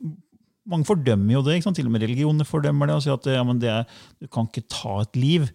mange 0.66 0.86
fordømmer 0.88 1.34
jo 1.34 1.42
det. 1.44 1.62
Til 1.64 1.86
og 1.88 1.92
med 1.92 2.02
religioner 2.06 2.46
fordømmer 2.48 2.88
det 2.88 2.96
og 2.96 3.02
sier 3.04 3.14
at 3.18 3.26
ja, 3.26 3.44
men 3.44 3.60
det 3.60 3.70
er, 3.70 3.86
du 4.22 4.28
kan 4.32 4.48
ikke 4.48 4.64
ta 4.72 5.02
et 5.02 5.16
liv. 5.20 5.50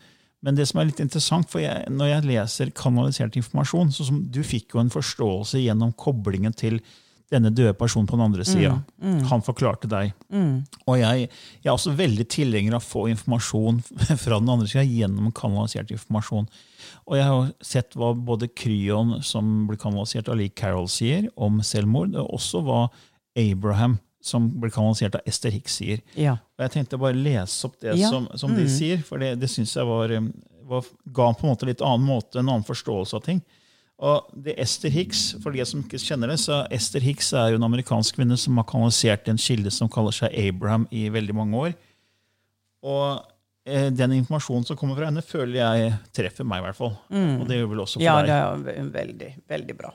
Men 0.44 0.54
det 0.54 0.68
som 0.70 0.78
er 0.78 0.90
litt 0.90 1.02
interessant, 1.02 1.48
for 1.50 1.62
jeg, 1.62 1.88
når 1.90 2.12
jeg 2.12 2.28
leser 2.28 2.70
kanalisert 2.76 3.36
informasjon 3.40 3.90
så 3.94 4.06
som 4.06 4.22
Du 4.30 4.42
fikk 4.46 4.76
jo 4.76 4.82
en 4.82 4.92
forståelse 4.92 5.58
gjennom 5.64 5.92
koblingen 5.98 6.54
til 6.54 6.78
denne 7.28 7.50
døde 7.52 7.74
personen 7.76 8.06
på 8.08 8.16
den 8.16 8.24
andre 8.24 8.44
sida. 8.46 8.78
Han 9.28 9.42
forklarte 9.44 9.88
deg. 9.90 10.14
Og 10.86 10.94
jeg, 10.96 11.26
jeg 11.60 11.68
er 11.68 11.74
også 11.74 11.92
veldig 11.98 12.24
tilhenger 12.32 12.78
av 12.78 12.80
å 12.80 12.88
få 12.88 13.02
informasjon 13.12 13.82
fra 14.24 14.38
den 14.40 14.48
andre 14.48 14.68
sida 14.70 14.86
gjennom 14.86 15.28
kanalisert 15.36 15.92
informasjon. 15.92 16.48
Og 17.04 17.18
jeg 17.18 17.28
har 17.28 17.50
sett 17.60 17.98
hva 17.98 18.14
både 18.16 18.48
Kryon, 18.48 19.18
som 19.26 19.66
blir 19.68 19.80
kanalisert 19.80 20.30
av 20.32 20.40
Lee 20.40 20.48
Carroll, 20.48 20.88
sier 20.88 21.28
om 21.36 21.60
selvmord, 21.60 22.16
og 22.16 22.32
også 22.38 22.64
hva 22.64 22.86
Abraham, 23.36 23.98
som 24.24 24.48
blir 24.60 24.72
kanalisert 24.72 25.20
av 25.20 25.28
Esther 25.28 25.52
Hicks, 25.52 25.76
sier. 25.82 26.00
Ja. 26.16 26.38
Og 26.58 26.64
jeg 26.66 26.72
tenkte 26.74 26.98
bare 26.98 27.14
lese 27.14 27.68
opp 27.68 27.76
det 27.80 27.94
Ja. 28.00 28.08
som, 28.10 28.26
som 28.34 28.54
de 28.56 28.64
sier, 28.68 28.98
for 29.06 29.18
det, 29.22 29.36
det 29.38 29.46
syns 29.52 29.76
jeg 29.78 29.86
var, 29.86 30.10
um, 30.18 30.32
var, 30.66 30.84
ga 31.14 31.28
på 31.38 31.46
en 31.46 31.52
måte 31.54 31.68
litt 31.68 31.80
annen 31.86 32.02
måte, 32.08 32.40
en 32.40 32.48
annen 32.50 32.66
forståelse 32.66 33.14
av 33.14 33.22
ting. 33.28 33.38
Og 33.98 34.26
det 34.34 34.52
er 34.56 34.62
Esther 34.62 34.90
Hicks, 34.94 35.22
for 35.42 35.50
de 35.54 35.62
som 35.66 35.80
ikke 35.82 35.98
kjenner 36.02 36.30
det, 36.30 36.36
så 36.42 36.60
Esther 36.74 37.02
Hicks 37.02 37.32
er 37.34 37.52
jo 37.52 37.58
en 37.58 37.66
amerikansk 37.66 38.18
kvinne 38.18 38.36
som 38.38 38.58
har 38.60 38.66
kanalisert 38.70 39.26
en 39.30 39.38
kilde 39.42 39.70
som 39.74 39.88
kaller 39.90 40.14
seg 40.14 40.34
Abraham 40.38 40.84
i 40.94 41.08
veldig 41.14 41.34
mange 41.34 41.62
år. 41.64 41.72
Og 42.86 43.24
eh, 43.66 43.88
den 43.94 44.14
informasjonen 44.20 44.66
som 44.68 44.78
kommer 44.78 44.98
fra 44.98 45.08
henne, 45.10 45.22
føler 45.26 45.58
jeg 45.62 45.96
treffer 46.14 46.46
meg, 46.46 46.62
i 46.62 46.66
hvert 46.68 46.78
fall. 46.78 46.94
Og 47.10 47.46
det 47.50 47.58
gjør 47.58 47.72
vel 47.72 47.82
også 47.86 47.98
for 47.98 48.06
ja, 48.06 48.18
deg. 48.22 48.28
det 48.30 48.38
er 48.38 48.62
ve- 48.68 48.92
veldig, 49.00 49.30
veldig 49.54 49.78
bra. 49.80 49.90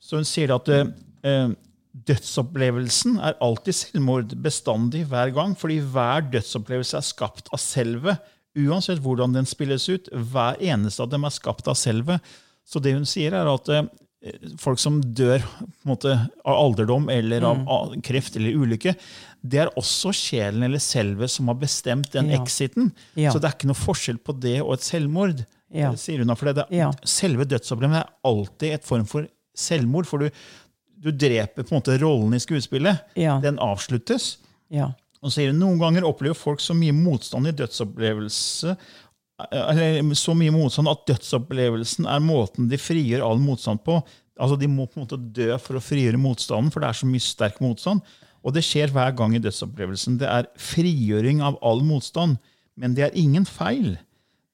Så 0.00 0.20
hun 0.20 0.26
sier 0.30 0.54
at 0.54 0.70
eh, 0.74 1.50
dødsopplevelsen 1.94 3.18
er 3.20 3.38
alltid 3.42 3.76
selvmord, 3.76 4.34
bestandig, 4.44 5.04
hver 5.10 5.32
gang, 5.34 5.56
fordi 5.58 5.80
hver 5.92 6.28
dødsopplevelse 6.32 6.98
er 7.00 7.06
skapt 7.06 7.50
av 7.54 7.60
selvet, 7.62 8.20
uansett 8.58 9.00
hvordan 9.02 9.34
den 9.34 9.46
spilles 9.48 9.88
ut. 9.90 10.10
Hver 10.12 10.58
eneste 10.62 11.02
av 11.04 11.10
dem 11.12 11.24
er 11.26 11.34
skapt 11.34 11.68
av 11.70 11.78
selvet. 11.78 12.22
Så 12.66 12.82
det 12.82 12.94
hun 12.96 13.06
sier, 13.08 13.34
er 13.34 13.48
at 13.50 13.68
eh, 13.74 13.86
folk 14.60 14.78
som 14.82 14.98
dør 15.02 15.42
måte, 15.88 16.12
av 16.44 16.58
alderdom 16.58 17.08
eller 17.12 17.46
av, 17.46 17.62
av 17.70 17.94
kreft 18.04 18.36
eller 18.38 18.58
ulykke, 18.58 18.94
det 19.40 19.62
er 19.62 19.70
også 19.80 20.12
sjelen 20.14 20.66
eller 20.66 20.82
selvet 20.82 21.32
som 21.32 21.48
har 21.48 21.56
bestemt 21.62 22.10
den 22.12 22.28
Ja. 22.30 22.42
exiten. 22.42 22.90
Ja. 23.16 23.32
Så 23.32 23.40
det 23.40 23.48
er 23.48 23.56
ikke 23.56 23.70
noe 23.70 23.78
forskjell 23.80 24.18
på 24.20 24.34
det 24.38 24.58
og 24.62 24.74
et 24.76 24.84
selvmord. 24.86 25.46
Ja. 25.70 25.92
sier 25.94 26.18
hun 26.18 26.34
for 26.34 26.50
det, 26.50 26.56
det, 26.58 26.76
Ja. 26.76 26.90
Selve 27.06 27.46
dødsopplevelsen 27.46 28.00
er 28.02 28.10
alltid 28.26 28.72
et 28.74 28.84
form 28.84 29.06
for 29.06 29.28
selvmord. 29.54 30.06
For 30.10 30.18
du, 30.18 30.30
du 31.00 31.10
dreper 31.10 31.64
på 31.64 31.72
en 31.72 31.80
måte 31.80 31.96
rollen 32.02 32.36
i 32.36 32.42
skuespillet. 32.42 33.06
Ja. 33.18 33.38
Den 33.42 33.60
avsluttes. 33.62 34.34
Ja. 34.72 34.92
Og 35.20 35.32
hun, 35.36 35.56
Noen 35.60 35.80
ganger 35.80 36.06
opplever 36.08 36.36
folk 36.38 36.62
så 36.64 36.76
mye 36.76 36.94
motstand 36.96 37.48
i 37.48 37.56
dødsopplevelse 37.56 38.76
eller 39.48 40.14
så 40.18 40.34
mye 40.36 40.52
motstand 40.52 40.90
at 40.90 41.06
dødsopplevelsen 41.08 42.08
er 42.10 42.24
måten 42.24 42.68
de 42.70 42.78
frigjør 42.80 43.24
all 43.24 43.40
motstand 43.40 43.82
på. 43.86 44.00
Altså 44.40 44.58
De 44.60 44.68
må 44.68 44.86
på 44.88 44.98
en 44.98 45.06
måte 45.06 45.20
dø 45.20 45.54
for 45.60 45.78
å 45.78 45.84
frigjøre 45.84 46.20
motstanden, 46.20 46.70
for 46.72 46.82
det 46.82 46.90
er 46.90 46.98
så 47.00 47.08
mye 47.08 47.24
sterk 47.24 47.60
motstand. 47.64 48.04
Og 48.44 48.54
det 48.56 48.64
skjer 48.64 48.92
hver 48.92 49.12
gang 49.16 49.34
i 49.36 49.42
dødsopplevelsen. 49.42 50.18
Det 50.20 50.28
er 50.28 50.48
frigjøring 50.60 51.42
av 51.44 51.58
all 51.64 51.82
motstand. 51.84 52.38
Men 52.80 52.94
det 52.96 53.04
er 53.06 53.18
ingen 53.18 53.44
feil. 53.48 53.98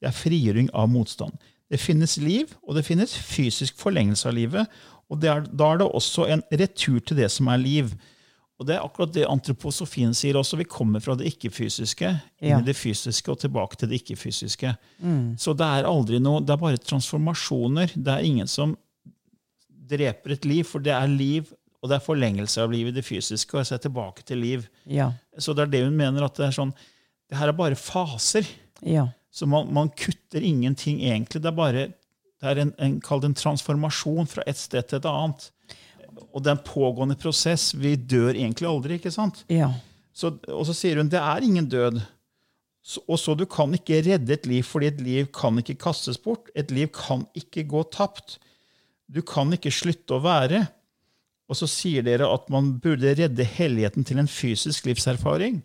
Det 0.03 0.11
er 0.11 0.17
frigjøring 0.17 0.73
av 0.75 0.91
motstand. 0.91 1.37
Det 1.71 1.79
finnes 1.83 2.17
liv, 2.23 2.51
og 2.63 2.77
det 2.79 2.87
finnes 2.87 3.15
fysisk 3.15 3.79
forlengelse 3.79 4.29
av 4.29 4.37
livet. 4.37 4.75
Og 5.11 5.21
det 5.23 5.29
er, 5.31 5.41
da 5.47 5.73
er 5.73 5.79
det 5.83 5.87
også 5.95 6.27
en 6.35 6.43
retur 6.51 6.99
til 7.07 7.17
det 7.21 7.29
som 7.31 7.49
er 7.53 7.61
liv. 7.63 7.93
Og 8.59 8.65
det 8.67 8.75
er 8.75 8.83
akkurat 8.87 9.13
det 9.13 9.27
antroposofien 9.29 10.15
sier 10.17 10.35
også. 10.41 10.57
Vi 10.59 10.65
kommer 10.65 11.03
fra 11.05 11.15
det 11.15 11.29
ikke-fysiske 11.29 12.09
inn 12.41 12.51
Ja. 12.55 12.59
i 12.59 12.65
det 12.65 12.75
fysiske 12.79 13.29
og 13.31 13.39
tilbake 13.43 13.77
til 13.77 13.91
det 13.93 14.01
ikke-fysiske. 14.01 14.73
Så 15.39 15.53
det 15.55 15.67
er 15.67 15.85
aldri 15.91 16.19
noe, 16.19 16.41
det 16.41 16.55
er 16.57 16.63
bare 16.63 16.81
transformasjoner. 16.81 17.93
Det 17.95 18.09
er 18.15 18.25
ingen 18.25 18.49
som 18.49 18.73
dreper 19.89 20.33
et 20.35 20.45
liv, 20.49 20.65
for 20.67 20.83
det 20.83 20.95
er 20.97 21.07
liv, 21.07 21.53
og 21.83 21.91
det 21.93 21.99
er 22.01 22.07
forlengelse 22.07 22.63
av 22.65 22.73
livet 22.73 22.95
i 22.95 22.99
det 22.99 23.05
fysiske, 23.07 23.55
og 23.61 23.67
ser 23.69 23.79
tilbake 23.85 24.25
til 24.27 24.41
liv. 24.43 24.65
Ja. 24.91 25.13
Så 25.39 25.55
det 25.55 25.67
er 25.69 25.73
det 25.77 25.85
hun 25.85 25.97
mener, 26.01 26.25
at 26.27 26.35
det 26.41 26.49
er 26.49 26.57
sånn, 26.57 26.73
det 27.31 27.39
her 27.39 27.53
er 27.53 27.59
bare 27.59 27.77
faser. 27.79 28.49
Ja. 28.83 29.07
Så 29.31 29.47
man, 29.47 29.69
man 29.75 29.91
kutter 29.95 30.41
ingenting 30.43 31.03
egentlig. 31.05 31.43
Det 31.45 31.53
er 31.53 31.57
bare 31.61 31.87
det 32.47 32.53
er 32.53 32.63
en, 32.63 32.73
en, 32.79 32.97
en 33.01 33.37
transformasjon 33.37 34.29
fra 34.31 34.45
et 34.47 34.59
sted 34.59 34.87
til 34.87 35.01
et 35.01 35.09
annet. 35.11 35.49
Og 36.31 36.43
det 36.43 36.53
er 36.53 36.57
en 36.57 36.67
pågående 36.67 37.17
prosess. 37.21 37.73
Vi 37.77 37.97
dør 37.97 38.35
egentlig 38.35 38.69
aldri. 38.71 39.01
ikke 39.01 39.13
sant? 39.15 39.43
Ja. 39.53 39.73
Så, 40.17 40.33
og 40.49 40.65
så 40.69 40.77
sier 40.77 41.01
hun 41.01 41.11
det 41.13 41.21
er 41.21 41.45
ingen 41.45 41.69
død. 41.69 42.01
Så, 42.87 43.03
og 43.11 43.19
så 43.21 43.35
du 43.35 43.45
kan 43.51 43.75
ikke 43.75 43.99
redde 44.07 44.33
et 44.33 44.47
liv, 44.47 44.63
fordi 44.65 44.93
et 44.93 45.03
liv 45.03 45.29
kan 45.35 45.59
ikke 45.59 45.79
kastes 45.89 46.21
bort. 46.23 46.49
Et 46.55 46.71
liv 46.71 46.89
kan 46.95 47.27
ikke 47.37 47.67
gå 47.69 47.83
tapt. 47.93 48.39
Du 49.11 49.21
kan 49.27 49.53
ikke 49.55 49.75
slutte 49.75 50.17
å 50.17 50.23
være. 50.25 50.65
Og 51.47 51.59
så 51.59 51.69
sier 51.71 52.07
dere 52.07 52.29
at 52.33 52.49
man 52.51 52.73
burde 52.83 53.15
redde 53.19 53.47
helligheten 53.47 54.07
til 54.07 54.23
en 54.23 54.31
fysisk 54.31 54.89
livserfaring. 54.89 55.61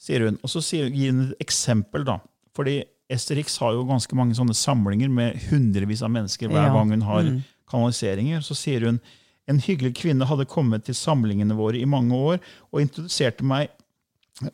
sier 0.00 0.26
hun. 0.26 0.40
Og 0.44 0.52
så 0.52 0.60
sier, 0.64 0.90
gir 0.92 1.12
hun 1.12 1.30
et 1.30 1.46
eksempel, 1.46 2.04
da. 2.04 2.18
Fordi 2.56 2.82
Ester 3.12 3.38
Hicks 3.38 3.58
har 3.62 3.72
jo 3.76 3.84
ganske 3.86 4.16
mange 4.18 4.34
sånne 4.34 4.54
samlinger 4.56 5.10
med 5.12 5.36
hundrevis 5.50 6.02
av 6.02 6.10
mennesker 6.10 6.48
hver 6.50 6.66
Ja. 6.66 6.72
gang 6.74 6.90
hun 6.90 7.02
har 7.06 7.28
kanaliseringer. 7.70 8.40
Så 8.42 8.56
sier 8.58 8.80
hun 8.86 9.00
en 9.48 9.60
hyggelig 9.62 9.94
kvinne 9.94 10.26
hadde 10.26 10.44
kommet 10.50 10.84
til 10.84 10.94
samlingene 10.94 11.54
våre 11.54 11.78
i 11.78 11.84
mange 11.86 12.12
år 12.14 12.40
og 12.72 12.80
introduserte 12.82 13.44
meg 13.46 13.68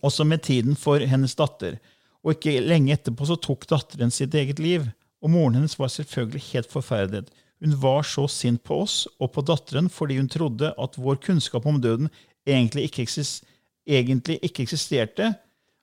også 0.02 0.26
med 0.26 0.42
tiden 0.42 0.76
for 0.76 0.98
hennes 1.00 1.34
datter. 1.34 1.78
Og 2.22 2.36
ikke 2.36 2.60
lenge 2.60 2.92
etterpå 2.94 3.26
så 3.26 3.40
tok 3.40 3.66
datteren 3.66 4.12
sitt 4.12 4.34
eget 4.34 4.58
liv. 4.58 4.84
Og 5.22 5.30
moren 5.30 5.54
hennes 5.54 5.78
var 5.78 5.88
selvfølgelig 5.88 6.42
helt 6.52 6.70
forferdet. 6.70 7.30
Hun 7.62 7.74
var 7.80 8.02
så 8.02 8.26
sint 8.28 8.62
på 8.66 8.82
oss 8.82 9.06
og 9.20 9.32
på 9.32 9.42
datteren 9.46 9.88
fordi 9.88 10.16
hun 10.18 10.28
trodde 10.28 10.74
at 10.76 10.98
vår 10.98 11.16
kunnskap 11.22 11.66
om 11.66 11.80
døden 11.80 12.10
egentlig 12.46 12.88
ikke, 12.90 13.02
eksis 13.06 13.40
egentlig 13.86 14.38
ikke 14.42 14.64
eksisterte. 14.66 15.32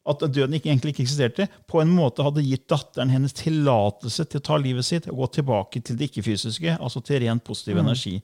At 0.10 0.24
døden 0.26 0.56
ikke, 0.58 0.72
egentlig 0.72 0.96
ikke 0.96 1.04
eksisterte, 1.06 1.46
på 1.70 1.84
en 1.84 1.92
måte 1.94 2.26
hadde 2.26 2.42
gitt 2.42 2.66
datteren 2.72 3.12
hennes 3.14 3.36
tillatelse 3.38 4.26
til 4.26 4.42
å 4.42 4.46
ta 4.48 4.58
livet 4.58 4.88
sitt 4.88 5.08
og 5.12 5.22
gå 5.22 5.28
tilbake 5.38 5.84
til 5.86 6.00
det 6.00 6.10
ikke-fysiske, 6.10 6.80
altså 6.82 7.04
til 7.06 7.22
rent 7.28 7.46
positiv 7.46 7.78
energi. 7.84 8.16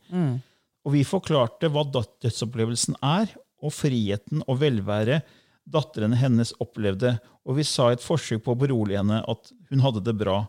Og 0.86 0.94
vi 0.94 1.06
forklarte 1.06 1.70
hva 1.74 1.86
dødsopplevelsen 1.94 2.98
er, 3.06 3.30
og 3.64 3.74
friheten 3.74 4.44
og 4.46 4.60
velvære 4.62 5.22
datteren 5.66 6.14
hennes 6.20 6.52
opplevde. 6.62 7.16
Og 7.46 7.58
vi 7.60 7.66
sa 7.66 7.90
i 7.90 7.98
et 7.98 8.04
forsøk 8.04 8.44
på 8.46 8.54
å 8.54 8.60
berolige 8.66 9.02
henne 9.02 9.22
at 9.26 9.52
hun 9.72 9.82
hadde 9.86 10.04
det 10.06 10.14
bra. 10.20 10.44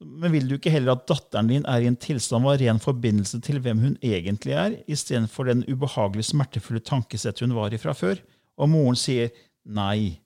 Men 0.00 0.32
vil 0.32 0.48
du 0.48 0.56
ikke 0.56 0.72
heller 0.72 0.96
at 0.96 1.04
datteren 1.10 1.50
din 1.50 1.66
er 1.68 1.84
i 1.84 1.88
en 1.90 1.98
tilstand 2.00 2.48
av 2.48 2.56
ren 2.60 2.80
forbindelse 2.80 3.42
til 3.44 3.60
hvem 3.60 3.82
hun 3.82 3.98
egentlig 4.00 4.56
er, 4.56 4.78
istedenfor 4.88 5.50
den 5.50 5.64
ubehagelig 5.68 6.30
smertefulle 6.30 6.80
tankesettet 6.80 7.44
hun 7.44 7.56
var 7.58 7.74
i 7.76 7.80
fra 7.80 7.92
før? 7.96 8.22
Og 8.60 8.72
moren 8.72 8.96
sier 8.96 9.28
nei. 9.68 10.16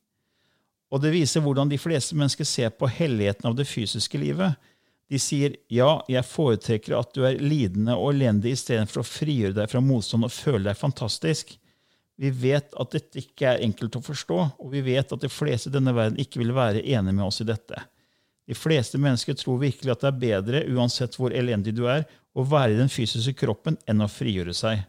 Og 0.94 1.02
det 1.02 1.10
viser 1.10 1.42
hvordan 1.42 1.70
de 1.72 1.80
fleste 1.80 2.14
mennesker 2.14 2.46
ser 2.46 2.70
på 2.78 2.86
helligheten 2.86 3.48
av 3.50 3.56
det 3.58 3.66
fysiske 3.66 4.20
livet. 4.20 4.54
De 5.10 5.18
sier 5.20 5.56
ja, 5.72 5.98
jeg 6.08 6.24
foretrekker 6.28 6.94
at 6.96 7.10
du 7.16 7.24
er 7.26 7.40
lidende 7.42 7.96
og 7.98 8.12
elendig 8.14 8.54
istedenfor 8.54 9.02
å 9.02 9.08
frigjøre 9.08 9.56
deg 9.58 9.72
fra 9.72 9.82
motstand 9.84 10.28
og 10.28 10.32
føle 10.32 10.68
deg 10.68 10.78
fantastisk. 10.78 11.56
Vi 12.16 12.30
vet 12.30 12.70
at 12.78 12.94
dette 12.94 13.18
ikke 13.24 13.50
er 13.50 13.64
enkelt 13.66 13.98
å 13.98 14.04
forstå, 14.04 14.38
og 14.62 14.70
vi 14.70 14.84
vet 14.86 15.10
at 15.12 15.24
de 15.24 15.30
fleste 15.32 15.72
i 15.72 15.74
denne 15.74 15.92
verden 15.96 16.20
ikke 16.22 16.40
vil 16.44 16.54
være 16.54 16.84
enige 16.84 17.16
med 17.16 17.26
oss 17.26 17.42
i 17.42 17.48
dette. 17.48 17.82
De 18.46 18.54
fleste 18.54 19.00
mennesker 19.00 19.34
tror 19.40 19.58
virkelig 19.62 19.96
at 19.96 20.04
det 20.04 20.10
er 20.12 20.22
bedre, 20.22 20.64
uansett 20.70 21.16
hvor 21.18 21.34
elendig 21.34 21.74
du 21.74 21.88
er, 21.90 22.04
å 22.34 22.44
være 22.46 22.74
i 22.74 22.78
den 22.78 22.92
fysiske 22.92 23.34
kroppen 23.40 23.78
enn 23.90 24.04
å 24.04 24.10
frigjøre 24.10 24.54
seg. 24.54 24.84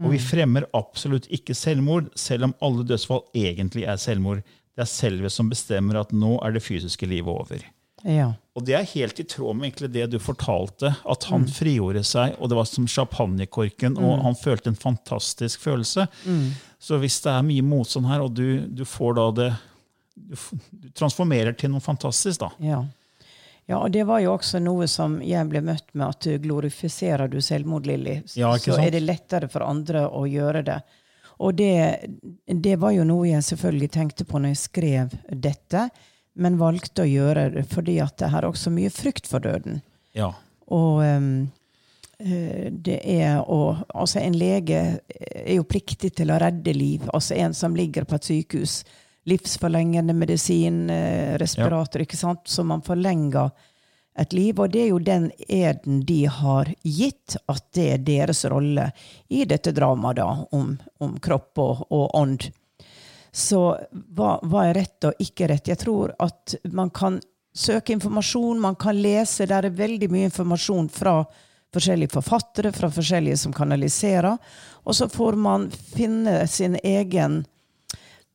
Og 0.00 0.14
vi 0.14 0.18
fremmer 0.22 0.64
absolutt 0.74 1.28
ikke 1.34 1.54
selvmord, 1.54 2.08
selv 2.18 2.48
om 2.48 2.54
alle 2.64 2.86
dødsfall 2.88 3.26
egentlig 3.36 3.84
er 3.88 4.00
selvmord. 4.00 4.40
Det 4.76 4.84
er 4.86 4.88
selvet 4.90 5.32
som 5.34 5.50
bestemmer 5.52 6.00
at 6.00 6.12
nå 6.16 6.38
er 6.44 6.54
det 6.54 6.62
fysiske 6.64 7.06
livet 7.08 7.28
over. 7.32 7.64
Ja. 8.08 8.32
Og 8.56 8.64
det 8.66 8.74
er 8.74 8.86
helt 8.94 9.20
i 9.22 9.24
tråd 9.28 9.56
med 9.60 9.78
det 9.94 10.06
du 10.10 10.18
fortalte, 10.20 10.94
at 11.08 11.26
han 11.30 11.44
frigjorde 11.48 12.02
seg, 12.04 12.34
og 12.40 12.50
det 12.50 12.56
var 12.58 12.66
som 12.68 12.88
champagnekorken, 12.90 13.98
og 14.00 14.24
han 14.24 14.34
følte 14.38 14.72
en 14.72 14.78
fantastisk 14.78 15.60
følelse. 15.62 16.08
Så 16.82 16.98
hvis 16.98 17.20
det 17.24 17.30
er 17.32 17.46
mye 17.46 17.62
motstand 17.64 18.08
her, 18.10 18.24
og 18.24 18.34
du, 18.34 18.64
du 18.66 18.82
får 18.88 19.14
da 19.20 19.28
det 19.38 19.50
du, 20.14 20.34
du 20.36 20.90
transformerer 20.98 21.54
til 21.56 21.72
noe 21.72 21.80
fantastisk, 21.84 22.42
da. 22.42 22.50
Ja. 22.60 22.82
ja, 23.70 23.78
og 23.78 23.92
det 23.94 24.04
var 24.08 24.20
jo 24.24 24.34
også 24.34 24.60
noe 24.60 24.88
som 24.90 25.20
jeg 25.24 25.48
ble 25.48 25.62
møtt 25.64 25.88
med, 25.94 26.08
at 26.08 26.26
du 26.26 26.36
glorifiserer 26.42 27.30
du 27.32 27.38
selvmord, 27.44 27.86
Lilly, 27.88 28.18
Ja, 28.36 28.52
så 28.58 28.74
sant? 28.74 28.84
er 28.84 28.92
det 28.96 29.04
lettere 29.06 29.48
for 29.52 29.64
andre 29.64 30.04
å 30.10 30.26
gjøre 30.28 30.64
det. 30.68 30.80
Og 31.42 31.56
det, 31.58 32.06
det 32.46 32.76
var 32.78 32.94
jo 32.94 33.06
noe 33.06 33.26
jeg 33.26 33.44
selvfølgelig 33.46 33.90
tenkte 33.96 34.26
på 34.28 34.38
når 34.38 34.54
jeg 34.54 34.62
skrev 34.62 35.16
dette, 35.32 35.88
men 36.38 36.60
valgte 36.60 37.04
å 37.04 37.08
gjøre 37.10 37.48
det 37.56 37.66
fordi 37.72 37.98
at 38.04 38.14
det 38.22 38.30
her 38.32 38.44
er 38.44 38.52
også 38.52 38.72
mye 38.72 38.92
frykt 38.94 39.26
for 39.28 39.42
døden. 39.44 39.82
Ja. 40.16 40.30
Og 40.72 41.02
eh, 41.04 42.70
det 42.70 43.00
er 43.02 43.42
å 43.42 43.60
Altså, 43.90 44.20
en 44.22 44.36
lege 44.38 44.78
er 45.10 45.56
jo 45.56 45.66
pliktig 45.66 46.12
til 46.16 46.30
å 46.30 46.38
redde 46.40 46.74
liv. 46.76 47.04
Altså 47.12 47.34
en 47.40 47.54
som 47.56 47.74
ligger 47.76 48.06
på 48.06 48.18
et 48.18 48.28
sykehus. 48.30 48.82
Livsforlengende 49.28 50.14
medisin, 50.18 50.88
respirator, 50.90 51.42
respirator, 51.42 52.02
ikke 52.06 52.18
sant. 52.18 52.46
Så 52.50 52.64
man 52.66 52.82
forlenger 52.82 53.50
et 54.18 54.32
liv. 54.32 54.60
Og 54.60 54.70
det 54.70 54.84
er 54.84 54.90
jo 54.92 54.98
den 54.98 55.30
eden 55.48 56.00
de 56.06 56.24
har 56.26 56.70
gitt, 56.82 57.36
at 57.46 57.64
det 57.74 57.88
er 57.94 58.06
deres 58.06 58.44
rolle 58.50 58.90
i 59.28 59.44
dette 59.48 59.74
dramaet 59.76 60.20
da, 60.20 60.30
om, 60.52 60.74
om 60.98 61.14
kropp 61.22 61.62
og, 61.62 61.86
og 61.90 62.16
ånd. 62.18 62.48
Så 63.32 63.62
hva, 63.90 64.36
hva 64.44 64.66
er 64.68 64.76
rett 64.76 65.08
og 65.08 65.22
ikke 65.22 65.48
rett? 65.48 65.70
Jeg 65.72 65.80
tror 65.80 66.12
at 66.20 66.56
man 66.72 66.92
kan 66.92 67.20
søke 67.54 67.94
informasjon, 67.94 68.60
man 68.60 68.76
kan 68.76 69.00
lese. 69.00 69.48
Der 69.48 69.64
er 69.64 69.78
veldig 69.78 70.10
mye 70.12 70.28
informasjon 70.28 70.90
fra 70.92 71.22
forskjellige 71.72 72.12
forfattere, 72.12 72.72
fra 72.72 72.90
forskjellige 72.92 73.38
som 73.46 73.54
kanaliserer. 73.56 74.36
Og 74.84 74.96
så 74.96 75.08
får 75.08 75.38
man 75.40 75.70
finne 75.70 76.46
sin 76.46 76.76
egen 76.82 77.44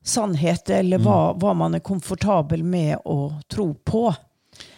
sannhet, 0.08 0.70
eller 0.70 1.02
hva, 1.04 1.34
hva 1.38 1.54
man 1.54 1.76
er 1.76 1.84
komfortabel 1.86 2.64
med 2.64 2.98
å 3.06 3.36
tro 3.52 3.74
på. 3.86 4.08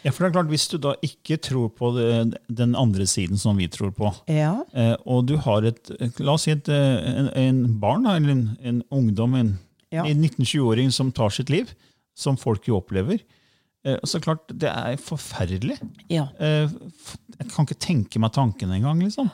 Ja, 0.04 0.12
for 0.12 0.24
det 0.24 0.30
er 0.30 0.36
klart, 0.38 0.50
Hvis 0.52 0.68
du 0.72 0.78
da 0.78 0.94
ikke 1.04 1.38
tror 1.44 1.70
på 1.76 1.90
det, 1.96 2.38
den 2.48 2.76
andre 2.76 3.04
siden 3.08 3.38
som 3.38 3.58
vi 3.58 3.68
tror 3.68 3.92
på, 3.96 4.12
Ja. 4.32 4.64
eh, 4.74 4.96
og 5.06 5.26
du 5.28 5.36
har 5.38 5.64
et 5.68 5.92
La 6.20 6.34
oss 6.34 6.44
si 6.48 6.52
et, 6.52 6.68
eh, 6.70 7.10
en, 7.20 7.30
en 7.36 7.80
barn, 7.80 8.06
eller 8.08 8.30
en, 8.32 8.58
en 8.64 8.84
ungdom, 8.92 9.36
en, 9.36 9.60
Ja. 9.92 10.04
en 10.06 10.22
19-20-åring 10.24 10.92
som 10.94 11.12
tar 11.12 11.30
sitt 11.30 11.50
liv, 11.50 11.74
som 12.16 12.38
folk 12.38 12.68
jo 12.68 12.78
opplever. 12.80 13.20
Eh, 13.86 13.98
så 14.04 14.20
klart, 14.22 14.48
det 14.52 14.70
er 14.70 14.98
forferdelig. 14.98 15.80
ja. 16.10 16.28
Jeg 16.40 17.48
kan 17.54 17.66
ikke 17.66 17.80
tenke 17.80 18.20
meg 18.20 18.34
tanken 18.34 18.70
engang. 18.76 19.00
Liksom. 19.02 19.30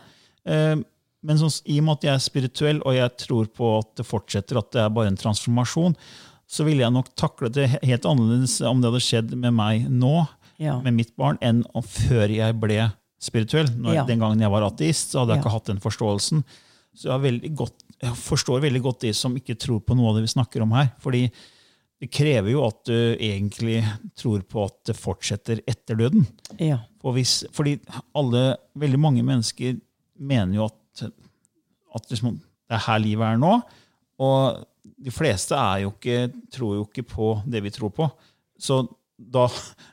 Men 1.25 1.39
sånn, 1.41 1.55
i 1.65 1.79
og 1.79 1.85
med 1.87 1.97
at 1.97 2.03
jeg 2.05 2.13
er 2.13 2.21
spirituell, 2.21 2.81
og 2.85 2.93
jeg 2.93 3.15
tror 3.17 3.47
på 3.49 3.69
at 3.79 3.95
det 3.97 4.05
fortsetter, 4.05 4.59
at 4.61 4.71
det 4.75 4.81
er 4.83 4.89
bare 4.93 5.07
en 5.09 5.17
transformasjon, 5.17 5.95
så 6.47 6.65
ville 6.67 6.83
jeg 6.85 6.93
nok 6.93 7.09
taklet 7.17 7.53
det 7.57 7.67
helt 7.83 8.05
annerledes 8.05 8.59
om 8.67 8.81
det 8.81 8.91
hadde 8.91 9.03
skjedd 9.05 9.33
med 9.35 9.53
meg 9.57 9.87
nå, 9.89 10.27
Ja. 10.61 10.77
med 10.81 10.93
mitt 10.93 11.15
barn, 11.17 11.37
enn 11.41 11.63
før 11.83 12.29
jeg 12.31 12.59
ble 12.61 12.91
spirituell. 13.19 13.67
Når, 13.75 13.93
Ja. 13.95 14.03
Den 14.05 14.19
gangen 14.19 14.39
jeg 14.39 14.51
var 14.51 14.61
ateist, 14.63 15.11
så 15.11 15.19
hadde 15.23 15.35
jeg 15.35 15.43
ikke 15.43 15.51
hatt 15.51 15.65
den 15.65 15.79
forståelsen. 15.83 16.43
Så 16.95 17.09
jeg, 17.11 17.21
veldig 17.25 17.55
godt, 17.57 17.73
jeg 18.01 18.13
forstår 18.13 18.61
veldig 18.61 18.81
godt 18.81 18.99
de 19.01 19.11
som 19.13 19.35
ikke 19.35 19.57
tror 19.59 19.81
på 19.81 19.95
noe 19.97 20.09
av 20.09 20.15
det 20.15 20.23
vi 20.27 20.33
snakker 20.39 20.61
om 20.61 20.71
her. 20.71 20.91
fordi 20.99 21.31
det 22.01 22.11
krever 22.11 22.51
jo 22.51 22.65
at 22.67 22.83
du 22.85 23.15
egentlig 23.15 23.81
tror 24.15 24.41
på 24.43 24.65
at 24.65 24.75
det 24.85 24.95
fortsetter 24.99 25.61
etter 25.67 25.95
døden. 25.95 26.27
ja. 26.59 26.79
For 27.01 27.13
hvis, 27.13 27.43
fordi 27.53 27.79
alle, 28.15 28.57
veldig 28.77 28.99
mange 28.99 29.23
mennesker 29.23 29.79
mener 30.19 30.55
jo 30.55 30.65
at, 30.65 31.03
at 31.95 32.09
liksom, 32.09 32.39
det 32.69 32.75
er 32.79 32.85
her 32.87 32.99
livet 32.99 33.21
er 33.33 33.37
nå. 33.37 33.61
Og 34.21 34.63
de 35.05 35.11
fleste 35.11 35.57
er 35.57 35.83
jo 35.83 35.91
ikke, 35.93 36.29
tror 36.53 36.75
jo 36.77 36.85
ikke 36.87 37.03
på 37.09 37.31
det 37.49 37.63
vi 37.65 37.71
tror 37.73 37.91
på. 37.95 38.07
Så 38.61 38.83
da, 39.17 39.47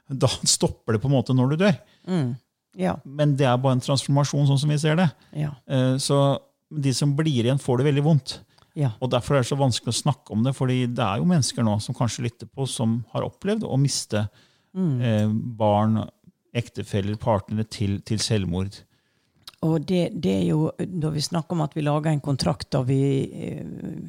da 0.08 0.28
stopper 0.46 0.94
det 0.96 1.02
på 1.02 1.08
en 1.10 1.16
måte 1.16 1.34
når 1.34 1.52
du 1.54 1.56
dør. 1.64 1.76
Ja. 2.78 2.94
Men 3.04 3.34
det 3.36 3.46
er 3.48 3.58
bare 3.60 3.76
en 3.78 3.84
transformasjon, 3.84 4.46
sånn 4.48 4.60
som 4.62 4.70
vi 4.72 4.78
ser 4.80 4.96
det. 5.00 5.08
Ja. 5.36 5.50
Eh, 5.68 5.96
Så 6.00 6.18
de 6.72 6.92
som 6.96 7.12
blir 7.18 7.42
igjen, 7.44 7.60
får 7.60 7.82
det 7.82 7.88
veldig 7.90 8.04
vondt. 8.06 8.38
Ja. 8.78 8.94
Og 9.04 9.10
Derfor 9.12 9.36
er 9.36 9.42
det 9.44 9.50
så 9.50 9.58
vanskelig 9.60 9.92
å 9.92 9.98
snakke 9.98 10.32
om 10.32 10.44
det, 10.46 10.54
fordi 10.56 10.86
det 10.88 11.04
er 11.04 11.20
jo 11.20 11.26
mennesker 11.28 11.66
nå 11.66 11.74
som 11.84 11.94
kanskje 11.96 12.24
lytter 12.24 12.48
på, 12.48 12.64
som 12.70 13.02
har 13.12 13.26
opplevd 13.26 13.66
å 13.68 13.76
miste 13.80 14.22
eh, 14.72 15.28
barn, 15.58 15.98
ektefeller, 16.56 17.16
partnere 17.20 17.64
til, 17.68 17.98
til 18.08 18.18
selvmord. 18.20 18.78
Og 19.62 19.80
det, 19.86 20.08
det 20.12 20.32
er 20.40 20.46
jo 20.50 20.70
da 20.78 21.10
vi 21.14 21.22
snakker 21.22 21.54
om 21.54 21.62
at 21.62 21.76
vi 21.76 21.84
lager 21.86 22.10
en 22.10 22.20
kontrakt 22.20 22.74
og 22.74 22.88
vi, 22.88 23.02
eh, 23.48 24.00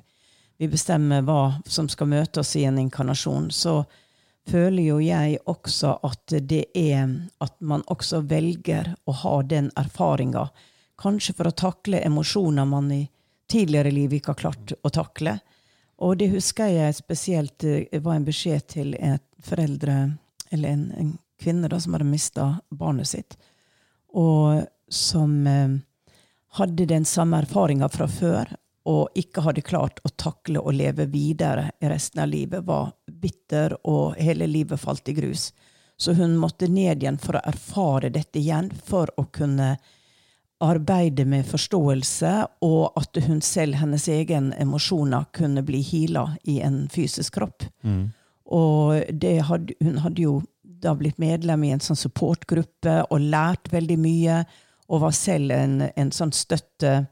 vi 0.58 0.70
bestemmer 0.70 1.22
hva 1.26 1.60
som 1.66 1.90
skal 1.90 2.10
møte 2.10 2.42
oss 2.42 2.56
i 2.58 2.64
en 2.66 2.80
inkarnasjon, 2.82 3.52
så 3.54 3.84
føler 4.50 4.84
jo 4.84 4.98
jeg 5.04 5.38
også 5.46 5.98
at 6.04 6.36
det 6.50 6.66
er 6.76 7.14
at 7.44 7.56
man 7.62 7.86
også 7.88 8.24
velger 8.28 8.96
å 9.06 9.16
ha 9.22 9.36
den 9.44 9.70
erfaringa. 9.80 10.48
Kanskje 11.00 11.38
for 11.38 11.50
å 11.50 11.56
takle 11.56 12.02
emosjoner 12.02 12.66
man 12.66 12.92
i 12.92 13.04
tidligere 13.52 13.94
liv 13.94 14.18
ikke 14.18 14.34
har 14.34 14.42
klart 14.42 14.74
å 14.82 14.90
takle. 14.90 15.38
Og 16.02 16.18
det 16.18 16.32
husker 16.34 16.74
jeg 16.74 16.98
spesielt 16.98 17.64
eh, 17.64 18.02
var 18.02 18.18
en 18.18 18.26
beskjed 18.26 18.68
til 18.74 18.98
et 18.98 19.26
foreldre, 19.44 20.18
eller 20.50 20.70
en, 20.80 20.86
en 20.98 21.18
kvinne 21.38 21.70
da, 21.70 21.78
som 21.80 21.94
hadde 21.94 22.10
mista 22.10 22.56
barnet 22.74 23.14
sitt 23.14 23.38
og 24.14 24.66
som 24.94 25.48
eh, 25.48 25.80
hadde 26.58 26.86
den 26.90 27.06
samme 27.06 27.42
erfaringa 27.44 27.90
fra 27.90 28.08
før, 28.08 28.54
og 28.86 29.16
ikke 29.16 29.46
hadde 29.46 29.64
klart 29.64 30.02
å 30.04 30.12
takle 30.20 30.60
å 30.60 30.72
leve 30.76 31.06
videre 31.12 31.70
i 31.80 31.90
resten 31.92 32.24
av 32.24 32.32
livet, 32.32 32.66
var 32.68 32.92
bitter, 33.08 33.78
og 33.88 34.20
hele 34.20 34.48
livet 34.50 34.80
falt 34.80 35.08
i 35.10 35.16
grus. 35.18 35.52
Så 35.98 36.14
hun 36.18 36.36
måtte 36.38 36.68
ned 36.68 37.04
igjen 37.04 37.20
for 37.22 37.38
å 37.38 37.46
erfare 37.48 38.12
dette 38.12 38.42
igjen, 38.42 38.72
for 38.86 39.12
å 39.18 39.28
kunne 39.32 39.78
arbeide 40.64 41.26
med 41.28 41.48
forståelse, 41.48 42.34
og 42.64 43.00
at 43.00 43.20
hun 43.26 43.42
selv, 43.44 43.80
hennes 43.80 44.08
egen 44.12 44.52
emosjoner, 44.60 45.26
kunne 45.36 45.64
bli 45.64 45.82
heala 45.84 46.34
i 46.44 46.60
en 46.64 46.86
fysisk 46.92 47.40
kropp. 47.40 47.66
Og 48.46 49.16
det 49.24 49.38
hadde, 49.48 49.76
hun 49.84 49.98
hadde 50.04 50.22
jo 50.24 50.42
da 50.84 50.94
blitt 51.00 51.18
medlem 51.22 51.64
i 51.64 51.72
en 51.72 51.84
sånn 51.84 52.00
supportgruppe 52.00 53.00
og 53.10 53.24
lært 53.32 53.72
veldig 53.72 53.98
mye. 54.04 54.44
Og 54.88 55.02
var 55.06 55.16
selv 55.16 55.52
en, 55.56 55.82
en 55.96 56.12
sånn 56.12 56.34
støtte, 56.36 57.06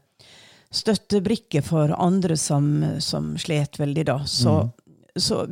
støttebrikke 0.72 1.62
for 1.64 1.94
andre 1.96 2.36
som, 2.36 2.98
som 3.00 3.32
slet 3.40 3.78
veldig, 3.80 4.04
da. 4.08 4.18
Så, 4.28 4.56
så 5.16 5.44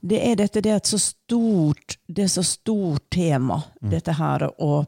det 0.00 0.20
er 0.20 0.36
dette 0.40 0.62
det 0.64 0.72
er 0.72 0.80
et 0.80 0.88
så 0.88 1.00
stort 1.00 1.98
Det 2.06 2.24
er 2.24 2.32
så 2.32 2.44
stort 2.46 3.08
tema, 3.12 3.60
dette 3.80 4.16
her. 4.16 4.46
Og 4.62 4.86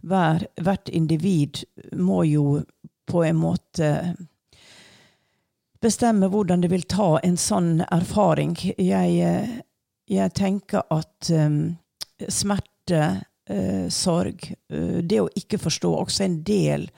hver, 0.00 0.46
hvert 0.60 0.88
individ 0.88 1.64
må 1.96 2.24
jo 2.28 2.60
på 3.10 3.24
en 3.26 3.40
måte 3.40 3.90
bestemme 5.80 6.28
hvordan 6.28 6.60
det 6.60 6.70
vil 6.72 6.86
ta 6.88 7.18
en 7.24 7.36
sånn 7.40 7.80
erfaring. 7.90 8.56
Jeg, 8.76 9.16
eh, 9.24 9.60
jeg 10.10 10.34
tenker 10.36 10.84
at 10.92 11.30
um, 11.32 11.76
smerte, 12.28 13.24
eh, 13.50 13.88
sorg, 13.92 14.46
eh, 14.70 15.00
det 15.02 15.20
å 15.20 15.28
ikke 15.36 15.58
forstå, 15.58 15.90
også 16.04 16.24
en 16.24 16.40
del 16.46 16.88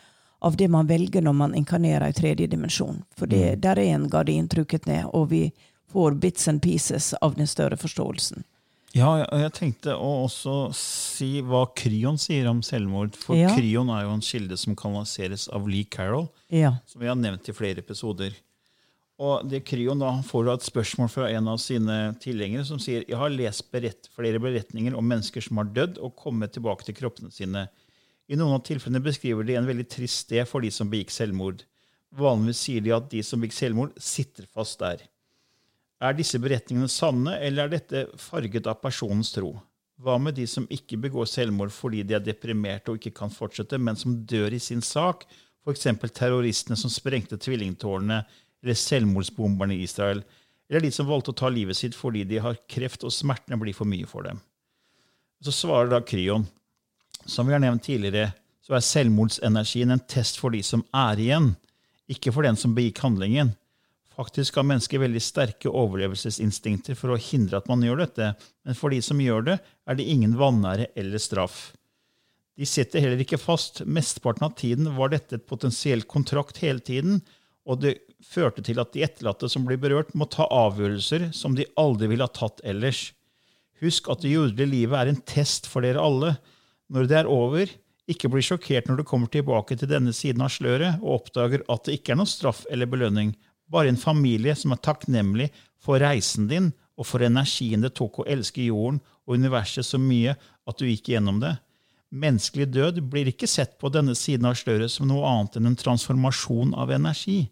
av 0.42 0.56
det 0.58 0.68
man 0.70 0.86
velger 0.90 1.22
når 1.22 1.34
man 1.38 1.54
inkarnerer 1.58 2.08
i 2.10 2.16
tredje 2.16 2.48
dimensjon. 2.50 3.02
For 3.16 3.30
det, 3.30 3.60
der 3.62 3.78
er 3.78 3.94
en 3.94 4.08
gardin 4.10 4.48
trukket 4.50 4.86
ned, 4.90 5.06
og 5.14 5.28
vi 5.30 5.44
får 5.92 6.16
bits 6.20 6.48
and 6.48 6.62
pieces 6.64 7.12
av 7.22 7.36
den 7.38 7.46
større 7.46 7.76
forståelsen. 7.78 8.42
Ja, 8.92 9.24
jeg 9.24 9.52
tenkte 9.56 9.94
å 9.96 10.08
også 10.26 10.54
si 10.76 11.40
hva 11.40 11.62
Kryon 11.78 12.18
sier 12.20 12.48
om 12.50 12.58
selvmord. 12.60 13.14
For 13.16 13.36
Ja. 13.38 13.54
Kryon 13.56 13.88
er 13.88 14.02
jo 14.04 14.12
en 14.12 14.20
kilde 14.20 14.58
som 14.58 14.76
kanaliseres 14.76 15.48
av 15.48 15.66
Lee 15.68 15.84
Carroll, 15.84 16.28
Ja. 16.50 16.74
som 16.86 17.00
vi 17.00 17.06
har 17.08 17.16
nevnt 17.16 17.48
i 17.48 17.52
flere 17.52 17.78
episoder. 17.78 18.32
Og 19.22 19.44
det 19.46 19.62
Kryon 19.68 20.00
da 20.02 20.10
får 20.26 20.48
et 20.50 20.64
spørsmål 20.66 21.10
fra 21.12 21.28
en 21.30 21.50
av 21.52 21.60
sine 21.62 21.96
tilhengere 22.22 22.66
som 22.66 22.80
sier 22.82 23.04
jeg 23.06 23.18
har 23.18 23.30
lest 23.30 23.68
berett, 23.70 24.08
flere 24.16 24.40
beretninger 24.42 24.96
om 24.98 25.06
mennesker 25.06 25.44
som 25.44 25.60
har 25.60 25.70
dødd 25.70 26.00
og 26.02 26.16
kommet 26.18 26.54
tilbake 26.56 26.88
til 26.88 26.96
kroppene 26.98 27.30
sine. 27.30 27.68
I 28.26 28.38
noen 28.38 28.56
av 28.56 28.64
tilfellene 28.66 29.02
beskriver 29.04 29.46
de 29.46 29.54
en 29.58 29.68
veldig 29.68 29.86
trist 29.94 30.24
sted 30.26 30.48
for 30.48 30.64
de 30.64 30.72
som 30.74 30.90
begikk 30.90 31.14
selvmord. 31.14 31.62
Vanligvis 32.18 32.64
sier 32.66 32.82
de 32.82 32.94
at 32.96 33.08
de 33.12 33.22
som 33.24 33.42
begikk 33.42 33.54
selvmord, 33.60 33.94
sitter 34.02 34.48
fast 34.50 34.80
der. 34.82 35.04
Er 36.02 36.16
disse 36.18 36.40
beretningene 36.42 36.90
sanne, 36.90 37.36
eller 37.38 37.68
er 37.68 37.76
dette 37.76 38.06
farget 38.18 38.66
av 38.66 38.80
personens 38.82 39.30
tro? 39.36 39.54
Hva 40.02 40.16
med 40.18 40.34
de 40.34 40.48
som 40.50 40.66
ikke 40.72 40.98
begår 40.98 41.28
selvmord 41.30 41.70
fordi 41.70 42.02
de 42.02 42.16
er 42.18 42.24
deprimerte 42.24 42.90
og 42.90 42.98
ikke 42.98 43.14
kan 43.20 43.30
fortsette, 43.30 43.78
men 43.78 43.98
som 43.98 44.18
dør 44.26 44.56
i 44.56 44.58
sin 44.58 44.82
sak, 44.82 45.28
f.eks. 45.62 45.86
terroristene 46.10 46.74
som 46.78 46.90
sprengte 46.90 47.38
tvillingtårnene, 47.38 48.24
eller 48.62 48.78
selvmordsbomberne 48.78 49.76
i 49.76 49.84
Israel, 49.86 50.22
eller 50.70 50.86
de 50.86 50.92
som 50.94 51.08
valgte 51.08 51.34
å 51.34 51.38
ta 51.42 51.50
livet 51.52 51.76
sitt 51.76 51.96
fordi 51.98 52.24
de 52.28 52.40
har 52.40 52.60
kreft 52.70 53.04
og 53.04 53.12
smertene 53.12 53.58
blir 53.60 53.76
for 53.76 53.88
mye 53.88 54.08
for 54.08 54.24
dem? 54.28 54.38
Så 55.42 55.54
svarer 55.54 55.90
da 55.90 55.98
Kryon, 56.06 56.46
som 57.26 57.48
vi 57.48 57.54
har 57.54 57.62
nevnt 57.62 57.84
tidligere, 57.84 58.30
så 58.62 58.76
er 58.78 58.86
selvmordsenergien 58.86 59.90
en 59.90 60.04
test 60.06 60.38
for 60.38 60.54
de 60.54 60.62
som 60.64 60.84
er 60.94 61.18
igjen, 61.20 61.50
ikke 62.10 62.32
for 62.34 62.46
den 62.46 62.58
som 62.58 62.76
begikk 62.76 63.02
handlingen. 63.02 63.52
Faktisk 64.12 64.58
har 64.58 64.66
mennesker 64.68 65.00
veldig 65.02 65.22
sterke 65.24 65.70
overlevelsesinstinkter 65.72 66.96
for 66.98 67.14
å 67.14 67.20
hindre 67.20 67.58
at 67.58 67.68
man 67.70 67.82
gjør 67.82 68.04
dette, 68.04 68.32
men 68.62 68.78
for 68.78 68.92
de 68.94 69.00
som 69.02 69.20
gjør 69.20 69.46
det, 69.48 69.58
er 69.88 69.98
det 69.98 70.08
ingen 70.14 70.36
vanære 70.38 70.90
eller 70.98 71.22
straff. 71.22 71.72
De 72.58 72.68
sitter 72.68 73.00
heller 73.00 73.22
ikke 73.24 73.40
fast. 73.40 73.80
Mesteparten 73.88 74.44
av 74.46 74.54
tiden 74.58 74.90
var 74.94 75.10
dette 75.14 75.38
et 75.38 75.48
potensielt 75.48 76.06
kontrakt 76.10 76.60
hele 76.62 76.84
tiden, 76.84 77.22
og 77.68 77.82
det 77.82 77.94
førte 78.26 78.62
til 78.64 78.80
at 78.82 78.92
de 78.94 79.04
etterlatte 79.06 79.48
som 79.50 79.66
blir 79.66 79.80
berørt, 79.80 80.14
må 80.18 80.26
ta 80.30 80.48
avgjørelser 80.50 81.30
som 81.36 81.54
de 81.58 81.68
aldri 81.78 82.08
ville 82.10 82.26
ha 82.26 82.32
tatt 82.34 82.62
ellers. 82.66 83.10
Husk 83.82 84.10
at 84.12 84.22
det 84.22 84.34
jordelige 84.34 84.70
livet 84.70 84.98
er 84.98 85.10
en 85.10 85.22
test 85.26 85.68
for 85.70 85.86
dere 85.86 86.02
alle. 86.02 86.36
Når 86.92 87.08
det 87.10 87.18
er 87.20 87.30
over, 87.30 87.70
ikke 88.10 88.30
bli 88.30 88.42
sjokkert 88.44 88.88
når 88.90 89.00
du 89.00 89.06
kommer 89.06 89.30
tilbake 89.30 89.76
til 89.78 89.90
denne 89.90 90.14
siden 90.14 90.42
av 90.44 90.52
sløret 90.54 91.02
og 91.02 91.20
oppdager 91.20 91.62
at 91.70 91.86
det 91.86 91.98
ikke 91.98 92.14
er 92.14 92.20
noen 92.20 92.30
straff 92.30 92.64
eller 92.70 92.90
belønning, 92.90 93.34
bare 93.70 93.92
en 93.92 94.00
familie 94.00 94.54
som 94.58 94.74
er 94.74 94.82
takknemlig 94.84 95.48
for 95.82 96.02
reisen 96.02 96.48
din 96.50 96.72
og 96.98 97.08
for 97.08 97.24
energien 97.24 97.82
det 97.82 97.94
tok 97.96 98.20
å 98.20 98.28
elske 98.30 98.66
jorden 98.66 99.00
og 99.24 99.38
universet 99.38 99.86
så 99.86 100.00
mye 100.02 100.34
at 100.36 100.78
du 100.78 100.86
gikk 100.88 101.14
gjennom 101.14 101.40
det. 101.42 101.54
Menneskelig 102.12 102.66
død 102.68 103.00
blir 103.08 103.30
ikke 103.30 103.48
sett 103.48 103.78
på 103.80 103.88
denne 103.88 104.12
siden 104.18 104.44
av 104.44 104.58
sløret 104.60 104.92
som 104.92 105.08
noe 105.08 105.24
annet 105.24 105.56
enn 105.56 105.70
en 105.70 105.78
transformasjon 105.80 106.74
av 106.76 106.92
energi. 106.92 107.46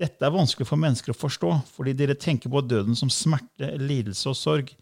Dette 0.00 0.24
er 0.24 0.32
vanskelig 0.32 0.68
for 0.70 0.80
mennesker 0.80 1.12
å 1.12 1.18
forstå, 1.18 1.50
fordi 1.74 1.92
dere 1.98 2.16
tenker 2.16 2.48
på 2.52 2.62
døden 2.64 2.96
som 2.96 3.10
smerte, 3.12 3.74
lidelse 3.82 4.30
og 4.30 4.38
sorg. 4.38 4.72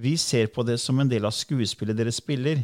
Vi 0.00 0.14
ser 0.16 0.48
på 0.54 0.64
det 0.64 0.78
som 0.80 1.00
en 1.02 1.10
del 1.10 1.26
av 1.28 1.34
skuespillet 1.36 1.98
dere 1.98 2.14
spiller. 2.14 2.62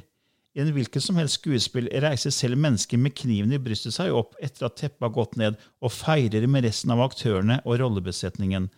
I 0.56 0.62
en 0.62 0.72
hvilket 0.72 1.04
som 1.04 1.18
helst 1.20 1.42
skuespill 1.42 1.90
reiser 2.00 2.32
selv 2.32 2.56
mennesker 2.62 2.96
med 2.96 3.12
kniven 3.18 3.52
i 3.52 3.60
brystet 3.60 3.98
seg 3.98 4.14
opp 4.16 4.38
etter 4.40 4.70
at 4.70 4.78
teppet 4.80 5.04
har 5.04 5.12
gått 5.12 5.36
ned, 5.36 5.58
og 5.84 5.92
feirer 5.92 6.46
med 6.48 6.64
resten 6.64 6.94
av 6.94 7.02
aktørene 7.04 7.58
og 7.66 7.82
rollebesetningen. 7.82 8.70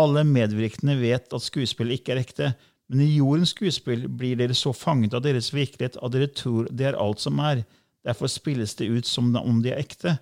Alle 0.00 0.24
medvirkende 0.24 0.96
vet 1.02 1.34
at 1.36 1.44
skuespillet 1.44 2.00
ikke 2.00 2.14
er 2.14 2.22
ekte, 2.22 2.52
men 2.90 3.04
i 3.04 3.12
jordens 3.20 3.52
skuespill 3.54 4.08
blir 4.18 4.38
dere 4.40 4.56
så 4.58 4.72
fanget 4.74 5.14
av 5.14 5.22
deres 5.22 5.52
virkelighet 5.54 5.98
at 6.02 6.14
dere 6.14 6.26
tror 6.34 6.66
det 6.74 6.88
er 6.90 6.98
alt 6.98 7.22
som 7.22 7.38
er. 7.42 7.62
Derfor 8.06 8.30
spilles 8.32 8.74
det 8.80 8.88
ut 8.90 9.06
som 9.06 9.28
om 9.38 9.60
de 9.62 9.70
er 9.70 9.78
ekte. 9.82 10.16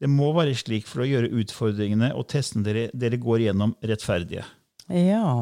Det 0.00 0.08
må 0.08 0.30
være 0.36 0.56
slik 0.56 0.88
for 0.88 1.04
å 1.04 1.08
gjøre 1.08 1.30
utfordringene 1.40 2.12
og 2.16 2.26
testene 2.32 2.64
dere, 2.66 2.86
dere 2.96 3.20
går 3.20 3.46
igjennom, 3.46 3.72
rettferdige. 3.84 4.44
Ja. 4.92 5.40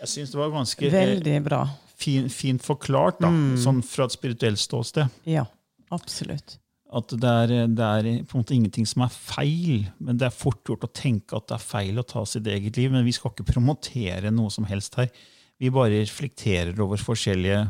Jeg 0.00 0.12
syns 0.12 0.32
det 0.32 0.40
var 0.40 0.52
ganske 0.54 0.86
eh, 0.86 0.92
Veldig 0.92 1.36
bra. 1.44 1.62
fin, 1.96 2.28
fint 2.32 2.64
forklart, 2.64 3.20
da, 3.24 3.32
sånn 3.60 3.82
fra 3.84 4.08
et 4.08 4.16
spirituelt 4.16 4.60
ståsted. 4.60 5.12
Ja, 5.28 5.46
absolutt. 5.92 6.58
At 6.96 7.10
det 7.10 7.30
er, 7.44 7.54
det 7.66 7.86
er 7.86 8.10
på 8.28 8.36
en 8.36 8.44
måte 8.44 8.54
ingenting 8.54 8.86
som 8.88 9.02
er 9.04 9.12
feil, 9.12 9.88
men 9.98 10.20
det 10.20 10.28
er 10.28 10.36
fort 10.36 10.62
gjort 10.68 10.84
å 10.86 10.92
tenke 10.94 11.36
at 11.36 11.48
det 11.50 11.56
er 11.58 11.64
feil 11.64 11.98
å 11.98 12.06
ta 12.06 12.22
sitt 12.28 12.46
eget 12.46 12.78
liv. 12.78 12.92
Men 12.94 13.04
vi 13.04 13.16
skal 13.16 13.32
ikke 13.34 13.48
promotere 13.50 14.30
noe 14.32 14.52
som 14.54 14.68
helst 14.68 14.96
her. 15.00 15.10
Vi 15.58 15.70
bare 15.72 16.02
reflekterer 16.02 16.76
over 16.80 17.00
forskjellige 17.00 17.62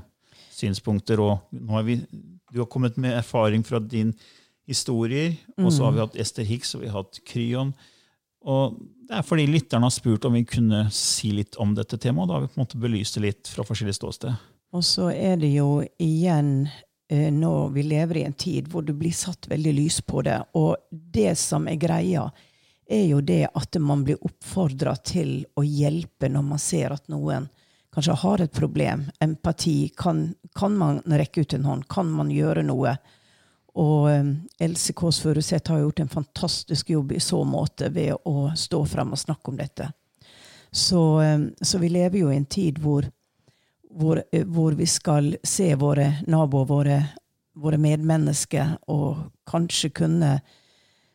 synspunkter. 0.57 1.21
og 1.21 1.39
nå 1.53 1.73
har 1.73 1.83
vi, 1.87 2.01
Du 2.53 2.59
har 2.59 2.67
kommet 2.67 2.97
med 2.97 3.17
erfaring 3.19 3.65
fra 3.65 3.79
din 3.79 4.15
historier, 4.67 5.37
og 5.59 5.73
så 5.73 5.85
har 5.85 5.93
vi 5.93 6.01
hatt 6.01 6.17
Ester 6.17 6.45
Hicks 6.45 6.75
og 6.75 6.83
vi 6.83 6.89
har 6.89 7.03
hatt 7.03 7.21
Kryon. 7.25 7.75
Og 8.47 8.79
det 9.07 9.19
er 9.19 9.23
fordi 9.23 9.47
lytterne 9.47 9.87
har 9.87 9.95
spurt 9.95 10.25
om 10.25 10.35
vi 10.35 10.45
kunne 10.45 10.87
si 10.91 11.31
litt 11.31 11.57
om 11.63 11.75
dette 11.75 11.99
temaet. 11.99 12.23
og 12.23 12.29
Da 12.29 12.35
har 12.35 12.41
vi 12.41 12.47
på 12.47 12.61
en 12.61 12.65
måte 12.65 12.81
belyst 12.81 13.15
det 13.15 13.23
litt 13.23 13.49
fra 13.49 13.65
forskjellige 13.67 13.99
ståsted. 14.01 14.35
Og 14.73 14.85
så 14.85 15.11
er 15.15 15.37
det 15.37 15.53
jo 15.55 15.83
igjen 16.03 16.69
når 17.07 17.31
nå 17.31 17.53
vi 17.71 17.85
lever 17.87 18.19
i 18.19 18.25
en 18.27 18.35
tid 18.35 18.67
hvor 18.71 18.83
det 18.83 18.97
blir 18.99 19.15
satt 19.15 19.47
veldig 19.47 19.75
lys 19.77 20.01
på 20.03 20.25
det. 20.27 20.41
Og 20.59 20.75
det 20.91 21.37
som 21.39 21.69
er 21.71 21.79
greia, 21.79 22.27
er 22.87 23.05
jo 23.07 23.21
det 23.21 23.45
at 23.55 23.79
man 23.83 24.03
blir 24.07 24.19
oppfordra 24.27 24.97
til 25.07 25.45
å 25.59 25.63
hjelpe 25.63 26.31
når 26.31 26.45
man 26.47 26.63
ser 26.63 26.95
at 26.95 27.07
noen 27.11 27.49
kanskje 27.97 28.13
har 28.13 28.41
et 28.41 28.53
problem. 28.53 29.11
Empati. 29.21 29.89
Kan, 29.97 30.35
kan 30.55 30.77
man 30.77 31.01
rekke 31.07 31.41
ut 31.41 31.53
en 31.57 31.65
hånd? 31.65 31.89
Kan 31.89 32.11
man 32.13 32.31
gjøre 32.31 32.63
noe? 32.69 32.93
Og 33.77 34.09
um, 34.11 34.33
Else 34.61 34.93
Kåss 34.93 35.23
Furuseth 35.25 35.73
har 35.73 35.81
gjort 35.81 36.03
en 36.05 36.13
fantastisk 36.13 36.91
jobb 36.91 37.15
i 37.17 37.21
så 37.21 37.41
måte 37.45 37.89
ved 37.93 38.13
å 38.29 38.51
stå 38.57 38.83
frem 38.89 39.15
og 39.17 39.21
snakke 39.21 39.53
om 39.53 39.57
dette. 39.57 39.89
Så, 40.71 41.01
um, 41.23 41.49
så 41.61 41.81
vi 41.81 41.89
lever 41.93 42.21
jo 42.21 42.31
i 42.33 42.37
en 42.37 42.45
tid 42.45 42.83
hvor, 42.85 43.09
hvor, 43.89 44.21
eh, 44.33 44.45
hvor 44.45 44.77
vi 44.77 44.89
skal 44.89 45.33
se 45.45 45.71
våre 45.81 46.19
naboer, 46.29 46.69
våre, 46.69 46.99
våre 47.57 47.81
medmennesker, 47.81 48.77
og 48.93 49.31
kanskje 49.49 49.93
kunne 50.03 50.35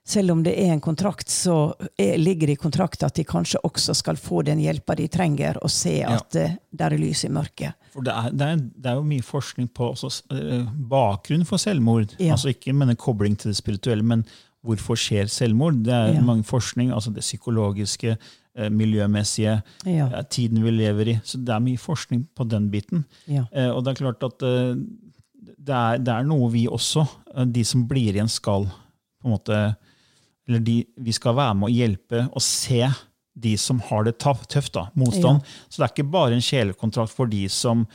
selv 0.08 0.34
om 0.34 0.42
det 0.44 0.54
er 0.58 0.74
en 0.74 0.82
kontrakt, 0.82 1.30
så 1.30 1.74
er, 1.98 2.18
ligger 2.18 2.50
det 2.50 2.58
i 2.58 2.62
kontrakten 2.62 3.06
at 3.06 3.18
de 3.20 3.26
kanskje 3.28 3.62
også 3.68 3.94
skal 3.98 4.18
få 4.20 4.42
den 4.48 4.62
hjelpa 4.64 4.96
de 4.98 5.08
trenger, 5.12 5.60
og 5.62 5.72
se 5.72 6.00
at 6.02 6.38
ja. 6.38 6.48
det 6.72 6.88
er 6.88 6.98
lys 7.00 7.26
i 7.28 7.32
mørket. 7.34 7.78
For 7.94 8.06
det 8.06 8.14
er, 8.16 8.30
det, 8.34 8.48
er, 8.48 8.62
det 8.62 8.92
er, 8.92 8.98
jo 8.98 9.08
mye 9.08 9.26
forskning 9.26 9.70
på 9.76 9.92
også, 9.94 10.24
uh, 10.34 10.70
bakgrunn 10.90 11.46
for 11.48 11.62
selvmord. 11.62 12.16
Ja. 12.18 12.34
Altså 12.34 12.54
Ikke 12.54 12.74
med 12.74 12.94
en 12.94 13.00
kobling 13.00 13.38
til 13.38 13.52
det 13.52 13.60
spirituelle, 13.60 14.06
men 14.06 14.26
hvorfor 14.66 14.98
skjer 15.00 15.30
selvmord? 15.32 15.84
Det 15.86 15.94
er 15.94 16.16
ja. 16.16 16.24
mange 16.26 16.48
forskning, 16.50 16.94
altså 16.96 17.14
det 17.14 17.26
psykologiske, 17.26 18.16
uh, 18.18 18.70
miljømessige, 18.74 19.60
tiden 20.34 20.64
vi 20.66 20.74
lever 20.74 21.14
i. 21.14 21.18
Så 21.24 21.38
det 21.38 21.54
er 21.54 21.62
mye 21.62 21.82
forskning 21.82 22.26
på 22.36 22.48
den 22.50 22.72
biten. 22.74 23.06
og 23.28 23.86
det 23.86 23.94
er 23.94 24.02
klart 24.02 24.24
at 24.24 24.40
det 25.62 25.76
er, 25.76 25.98
det, 26.02 26.10
er, 26.10 26.26
noe 26.26 26.50
vi 26.52 26.66
også, 26.68 27.06
de 27.46 27.64
som 27.66 27.86
blir 27.88 28.16
igjen, 28.16 28.30
skal 28.30 28.66
på 29.22 29.30
en 29.30 29.36
måte 29.36 29.58
eller 30.52 30.64
de, 30.68 30.82
vi 31.00 31.16
skal 31.16 31.38
være 31.38 31.56
med 31.56 31.70
å 31.70 31.72
hjelpe 31.72 32.26
og 32.28 32.44
se 32.44 32.84
de 33.42 33.54
som 33.58 33.80
har 33.88 34.04
det 34.04 34.18
tøft. 34.20 34.74
da, 34.76 34.90
Motstand. 35.00 35.40
Ja. 35.40 35.68
Så 35.70 35.80
det 35.80 35.86
er 35.86 35.94
ikke 35.94 36.12
bare 36.12 36.36
en 36.36 36.44
sjelekontrakt 36.44 37.14
for 37.16 37.32
de 37.32 37.46
som 37.50 37.86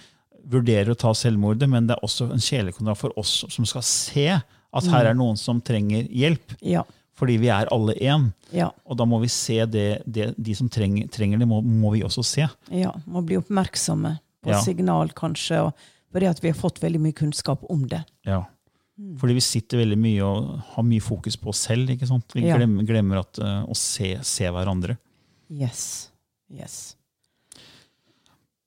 vurderer 0.47 0.95
å 0.95 0.99
ta 0.99 1.13
selvmordet, 1.15 1.69
men 1.69 1.89
det 1.89 1.97
er 1.97 2.07
også 2.07 2.31
en 2.33 2.43
sjelekontrakt 2.43 3.03
for 3.03 3.19
oss 3.21 3.43
som 3.53 3.67
skal 3.69 3.85
se 3.85 4.29
at 4.37 4.89
her 4.93 5.11
er 5.11 5.19
noen 5.19 5.37
som 5.41 5.61
trenger 5.65 6.09
hjelp. 6.09 6.57
Ja. 6.65 6.85
Fordi 7.17 7.37
vi 7.41 7.49
er 7.53 7.69
alle 7.73 7.95
én. 7.97 8.31
Ja. 8.53 8.71
Og 8.85 8.99
da 9.01 9.07
må 9.09 9.19
vi 9.23 9.31
se 9.33 9.63
det, 9.69 10.03
det 10.05 10.31
de 10.37 10.57
som 10.57 10.69
trenger, 10.73 11.09
trenger 11.13 11.41
det, 11.41 11.49
må, 11.49 11.63
må, 11.65 11.93
vi 11.95 12.05
også 12.05 12.25
se. 12.27 12.49
Ja, 12.73 12.93
må 13.09 13.23
bli 13.25 13.39
oppmerksomme 13.41 14.19
på 14.45 14.59
signal, 14.65 15.13
kanskje. 15.17 15.63
Og 15.69 15.87
fordi 16.13 16.29
at 16.29 16.43
vi 16.45 16.53
har 16.53 16.59
fått 16.59 16.83
veldig 16.85 17.01
mye 17.03 17.17
kunnskap 17.17 17.65
om 17.73 17.87
det. 17.89 18.03
Ja. 18.29 18.45
Mm. 18.97 19.17
Fordi 19.21 19.35
vi 19.37 19.45
sitter 19.45 19.83
veldig 19.83 19.97
mye 20.01 20.25
og 20.25 20.53
har 20.73 20.85
mye 20.87 21.05
fokus 21.05 21.37
på 21.37 21.51
oss 21.53 21.67
selv. 21.69 21.91
ikke 21.93 22.09
sant? 22.09 22.33
Vi 22.33 22.47
ja. 22.47 22.57
glemmer, 22.57 22.87
glemmer 22.89 23.21
at, 23.21 23.41
uh, 23.43 23.63
å 23.69 23.77
se, 23.77 24.15
se, 24.25 24.49
hverandre. 24.49 24.97
Yes. 25.53 26.09
Yes. 26.53 26.97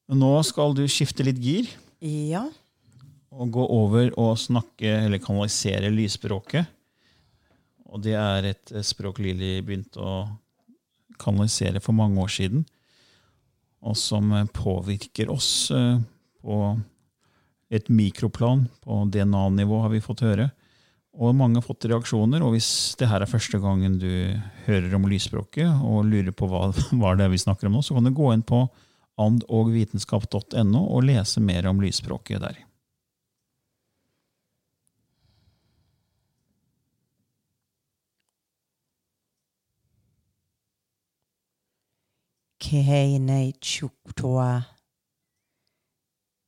Nå 0.10 0.32
skal 0.46 0.76
du 0.78 0.84
skifte 0.89 1.26
litt 1.26 1.39
gir. 1.42 1.70
Ja. 2.06 2.46
Og 3.34 3.54
gå 3.54 3.65
over 3.74 4.13
og 4.22 4.38
snakke, 4.42 4.92
eller 5.06 5.22
kanalisere 5.22 5.89
lysspråket. 5.94 6.70
Og 7.89 8.04
det 8.06 8.13
er 8.18 8.52
et 8.52 8.72
eh, 8.74 8.86
språk 8.86 9.18
Lilly 9.22 9.63
begynte 9.65 10.02
å 10.02 10.13
kanalisere 11.22 11.82
for 11.82 11.98
mange 11.98 12.22
år 12.22 12.30
siden. 12.34 12.63
Og 13.82 13.98
som 13.98 14.30
eh, 14.38 14.50
påvirker 14.54 15.34
oss 15.34 15.50
på 15.70 16.60
et 17.69 17.89
mikroplan 17.89 18.65
på 18.82 19.03
DNA-nivå, 19.13 19.82
har 19.84 19.93
vi 19.93 20.01
fått 20.01 20.25
høre. 20.25 20.49
Og 21.19 21.36
mange 21.36 21.60
har 21.60 21.65
fått 21.65 21.88
reaksjoner. 21.89 22.43
Og 22.45 22.55
hvis 22.55 22.69
det 22.99 23.10
her 23.12 23.23
er 23.23 23.29
første 23.29 23.60
gangen 23.62 23.97
du 24.01 24.10
hører 24.65 24.93
om 24.97 25.08
lysspråket 25.10 25.84
og 25.86 26.08
lurer 26.10 26.34
på 26.34 26.49
hva, 26.49 26.69
hva 26.99 27.15
det 27.17 27.27
er 27.27 27.34
vi 27.34 27.41
snakker 27.41 27.69
om 27.69 27.77
nå, 27.77 27.84
så 27.86 27.97
kan 27.97 28.08
du 28.08 28.15
gå 28.15 28.32
inn 28.34 28.45
på 28.45 28.63
andogvitenskap.no 29.19 30.82
og 30.82 31.05
lese 31.10 31.43
mer 31.43 31.67
om 31.69 31.82
lysspråket 31.84 32.41
der. 32.45 32.65
Kehei 42.60 43.17
chuktoa 43.63 44.79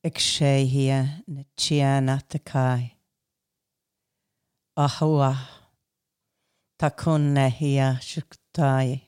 ekshehia 0.04 1.24
na 1.28 1.44
tiana 1.56 2.22
te 2.30 2.40
kai. 2.40 2.98
Ahua, 4.76 5.36
takuna 6.80 7.50
hia 7.50 8.00
shuktai. 8.02 9.02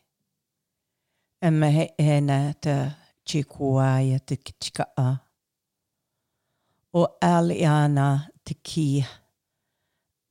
E 1.42 1.50
mehe 1.50 1.94
e 1.98 2.22
na 2.22 2.54
te 2.54 2.92
tikuaia 3.26 4.20
te. 4.20 4.38
O 6.94 7.08
aliana 7.22 8.30
te 8.46 8.54
kia. 8.54 9.08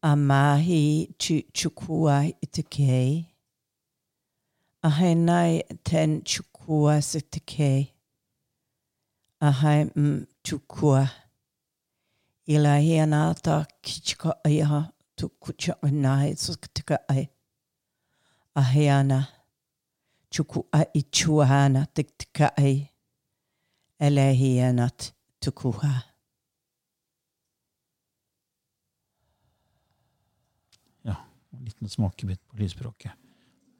A 0.02 0.16
mahi 0.16 1.14
tu 1.18 1.42
tukua 1.52 2.24
i 2.24 2.46
te 2.46 2.62
kei. 2.62 3.26
A 4.84 5.14
nai 5.14 5.62
ten 5.84 6.22
chukua 6.22 7.02
se 7.02 7.20
te 7.20 7.40
kei. 7.40 7.91
Chukua. 10.42 11.08
Ila 12.46 12.78
hiana 12.78 13.34
ta 13.34 13.66
kichka 13.82 14.44
aiha 14.44 14.92
tu 15.16 15.28
kucha 15.28 15.76
nai 15.82 16.36
sukatika 16.36 16.98
ai. 17.08 17.28
Ahiana 18.54 19.26
chuku 20.30 20.66
a 20.72 20.84
ichuhana 20.94 21.86
tiktika 21.86 22.56
ai. 22.56 22.88
Ele 23.98 24.32
hianat 24.32 25.12
tukuha. 25.40 26.02
Ja, 31.04 31.16
en 31.52 31.64
liten 31.64 31.88
smakebit 31.88 32.48
på 32.48 32.56
lysspråket. 32.56 33.12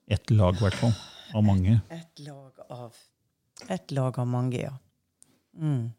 Ett 0.07 0.31
lag, 0.31 0.55
i 0.55 0.59
hvert 0.59 0.75
fall. 0.75 0.93
Av 1.35 1.45
mange. 1.45 1.81
Et 1.91 2.19
lag 2.19 2.53
av, 2.71 2.97
et 3.69 3.91
lag 3.91 4.19
av 4.19 4.27
mange, 4.27 4.59
ja. 4.63 4.79
Mm. 5.59 5.91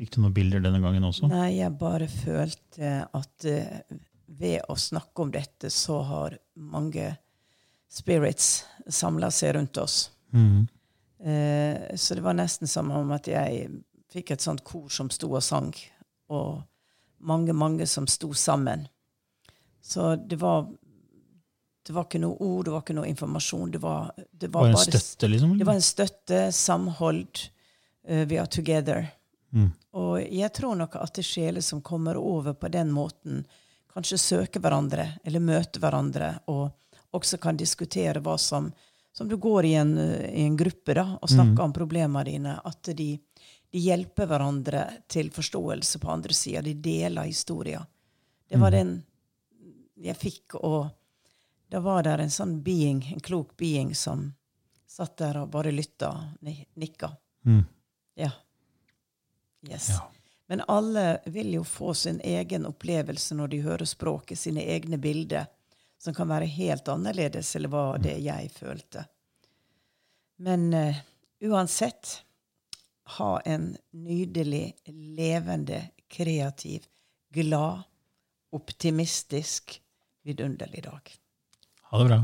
Fikk 0.00 0.14
du 0.14 0.22
noen 0.22 0.36
bilder 0.36 0.62
denne 0.64 0.80
gangen 0.82 1.04
også? 1.06 1.28
Nei, 1.30 1.58
jeg 1.58 1.76
bare 1.80 2.08
følte 2.10 2.92
at 3.04 3.46
uh, 3.46 3.98
ved 4.40 4.64
å 4.70 4.76
snakke 4.78 5.24
om 5.24 5.32
dette, 5.34 5.70
så 5.72 6.00
har 6.08 6.38
mange 6.54 7.12
spirits 7.90 8.64
samla 8.88 9.30
seg 9.34 9.56
rundt 9.58 9.80
oss. 9.82 10.02
Mm. 10.32 10.66
Uh, 11.20 11.96
så 12.00 12.16
det 12.16 12.24
var 12.24 12.38
nesten 12.38 12.70
som 12.70 12.90
om 12.96 13.12
at 13.16 13.28
jeg 13.28 13.68
fikk 14.10 14.34
et 14.34 14.44
sånt 14.44 14.64
kor 14.66 14.88
som 14.92 15.10
sto 15.12 15.30
og 15.34 15.44
sang. 15.44 15.72
Og 16.32 16.62
mange, 17.20 17.52
mange 17.52 17.86
som 17.90 18.06
sto 18.08 18.32
sammen. 18.32 18.86
Så 19.84 20.14
det 20.16 20.40
var 20.40 20.68
det 21.86 21.94
var 21.96 22.04
ikke 22.06 22.20
noe 22.22 22.36
ord, 22.44 22.66
det 22.66 22.72
var 22.74 22.82
ikke 22.84 22.94
noe 22.94 23.08
informasjon. 23.08 23.70
Det 23.74 23.80
var, 23.82 24.10
det 24.14 24.50
var, 24.52 24.66
Var 24.66 24.68
en 24.68 24.76
bare, 24.76 24.90
støtte, 24.92 25.30
liksom? 25.32 25.54
det 25.58 25.66
var 25.66 25.78
en 25.78 25.84
støtte, 25.84 26.40
samhold. 26.54 27.40
Eh, 28.10 28.26
we 28.26 28.36
are 28.42 28.50
together. 28.50 29.06
Mm. 29.54 29.70
Og 29.98 30.20
jeg 30.22 30.52
tror 30.54 30.76
nok 30.78 30.96
at 31.00 31.14
det 31.14 31.22
er 31.24 31.30
sjeler 31.30 31.64
som 31.64 31.80
kommer 31.82 32.18
over 32.18 32.54
på 32.58 32.68
den 32.70 32.90
måten, 32.94 33.44
kanskje 33.94 34.18
søker 34.22 34.60
hverandre 34.62 35.08
eller 35.26 35.42
møter 35.42 35.80
hverandre, 35.82 36.28
og 36.46 36.70
også 37.16 37.40
kan 37.42 37.56
diskutere 37.58 38.20
hva 38.22 38.36
som 38.38 38.72
Som 39.12 39.26
du 39.28 39.34
går 39.36 39.64
i 39.66 39.72
en, 39.74 39.96
eh, 39.98 40.30
i 40.38 40.42
en 40.46 40.54
gruppe 40.56 40.94
da, 40.94 41.18
og 41.20 41.28
snakker 41.28 41.64
om 41.64 41.72
problemene 41.74 42.22
dine, 42.24 42.52
at 42.64 42.90
de, 42.94 43.18
de 43.72 43.78
hjelper 43.82 44.26
hverandre 44.30 44.84
til 45.10 45.30
forståelse 45.34 45.98
på 45.98 46.08
andre 46.12 46.32
sida. 46.32 46.62
De 46.62 46.74
deler 46.74 47.26
historier. 47.26 47.82
Det 48.48 48.56
var 48.62 48.70
den 48.70 49.02
jeg 49.98 50.14
fikk, 50.16 50.54
og 50.62 50.90
da 51.68 51.80
var 51.80 52.02
det 52.06 52.20
en 52.20 52.30
sånn 52.30 52.62
being, 52.62 53.02
en 53.12 53.20
klok 53.20 53.56
being 53.56 53.90
som 53.94 54.32
satt 54.86 55.16
der 55.18 55.42
og 55.42 55.50
bare 55.50 55.72
lytta, 55.74 56.12
ni- 56.42 56.66
nikka. 56.76 57.10
Mm. 57.44 57.64
Ja. 58.14 58.30
Yes. 59.68 59.88
Ja. 59.88 60.10
Men 60.50 60.62
alle 60.66 61.20
vil 61.24 61.52
jo 61.54 61.64
få 61.64 61.94
sin 61.94 62.20
egen 62.24 62.66
opplevelse 62.66 63.36
når 63.38 63.52
de 63.52 63.60
hører 63.62 63.86
språket, 63.86 64.38
sine 64.38 64.64
egne 64.66 64.98
bilder, 64.98 65.46
som 65.98 66.14
kan 66.14 66.28
være 66.28 66.48
helt 66.50 66.88
annerledes 66.88 67.52
eller 67.56 67.70
hva 67.70 67.84
det 68.02 68.16
jeg 68.24 68.50
følte. 68.50 69.04
Men 70.40 70.72
uh, 70.74 70.96
uansett, 71.46 72.22
ha 73.18 73.30
en 73.44 73.76
nydelig, 73.90 74.74
levende, 75.20 75.84
kreativ, 76.08 76.86
glad, 77.30 77.82
optimistisk, 78.50 79.76
vidunderlig 80.22 80.82
dag. 80.82 81.14
Ha 81.90 81.98
det 81.98 82.08
bra. 82.10 82.22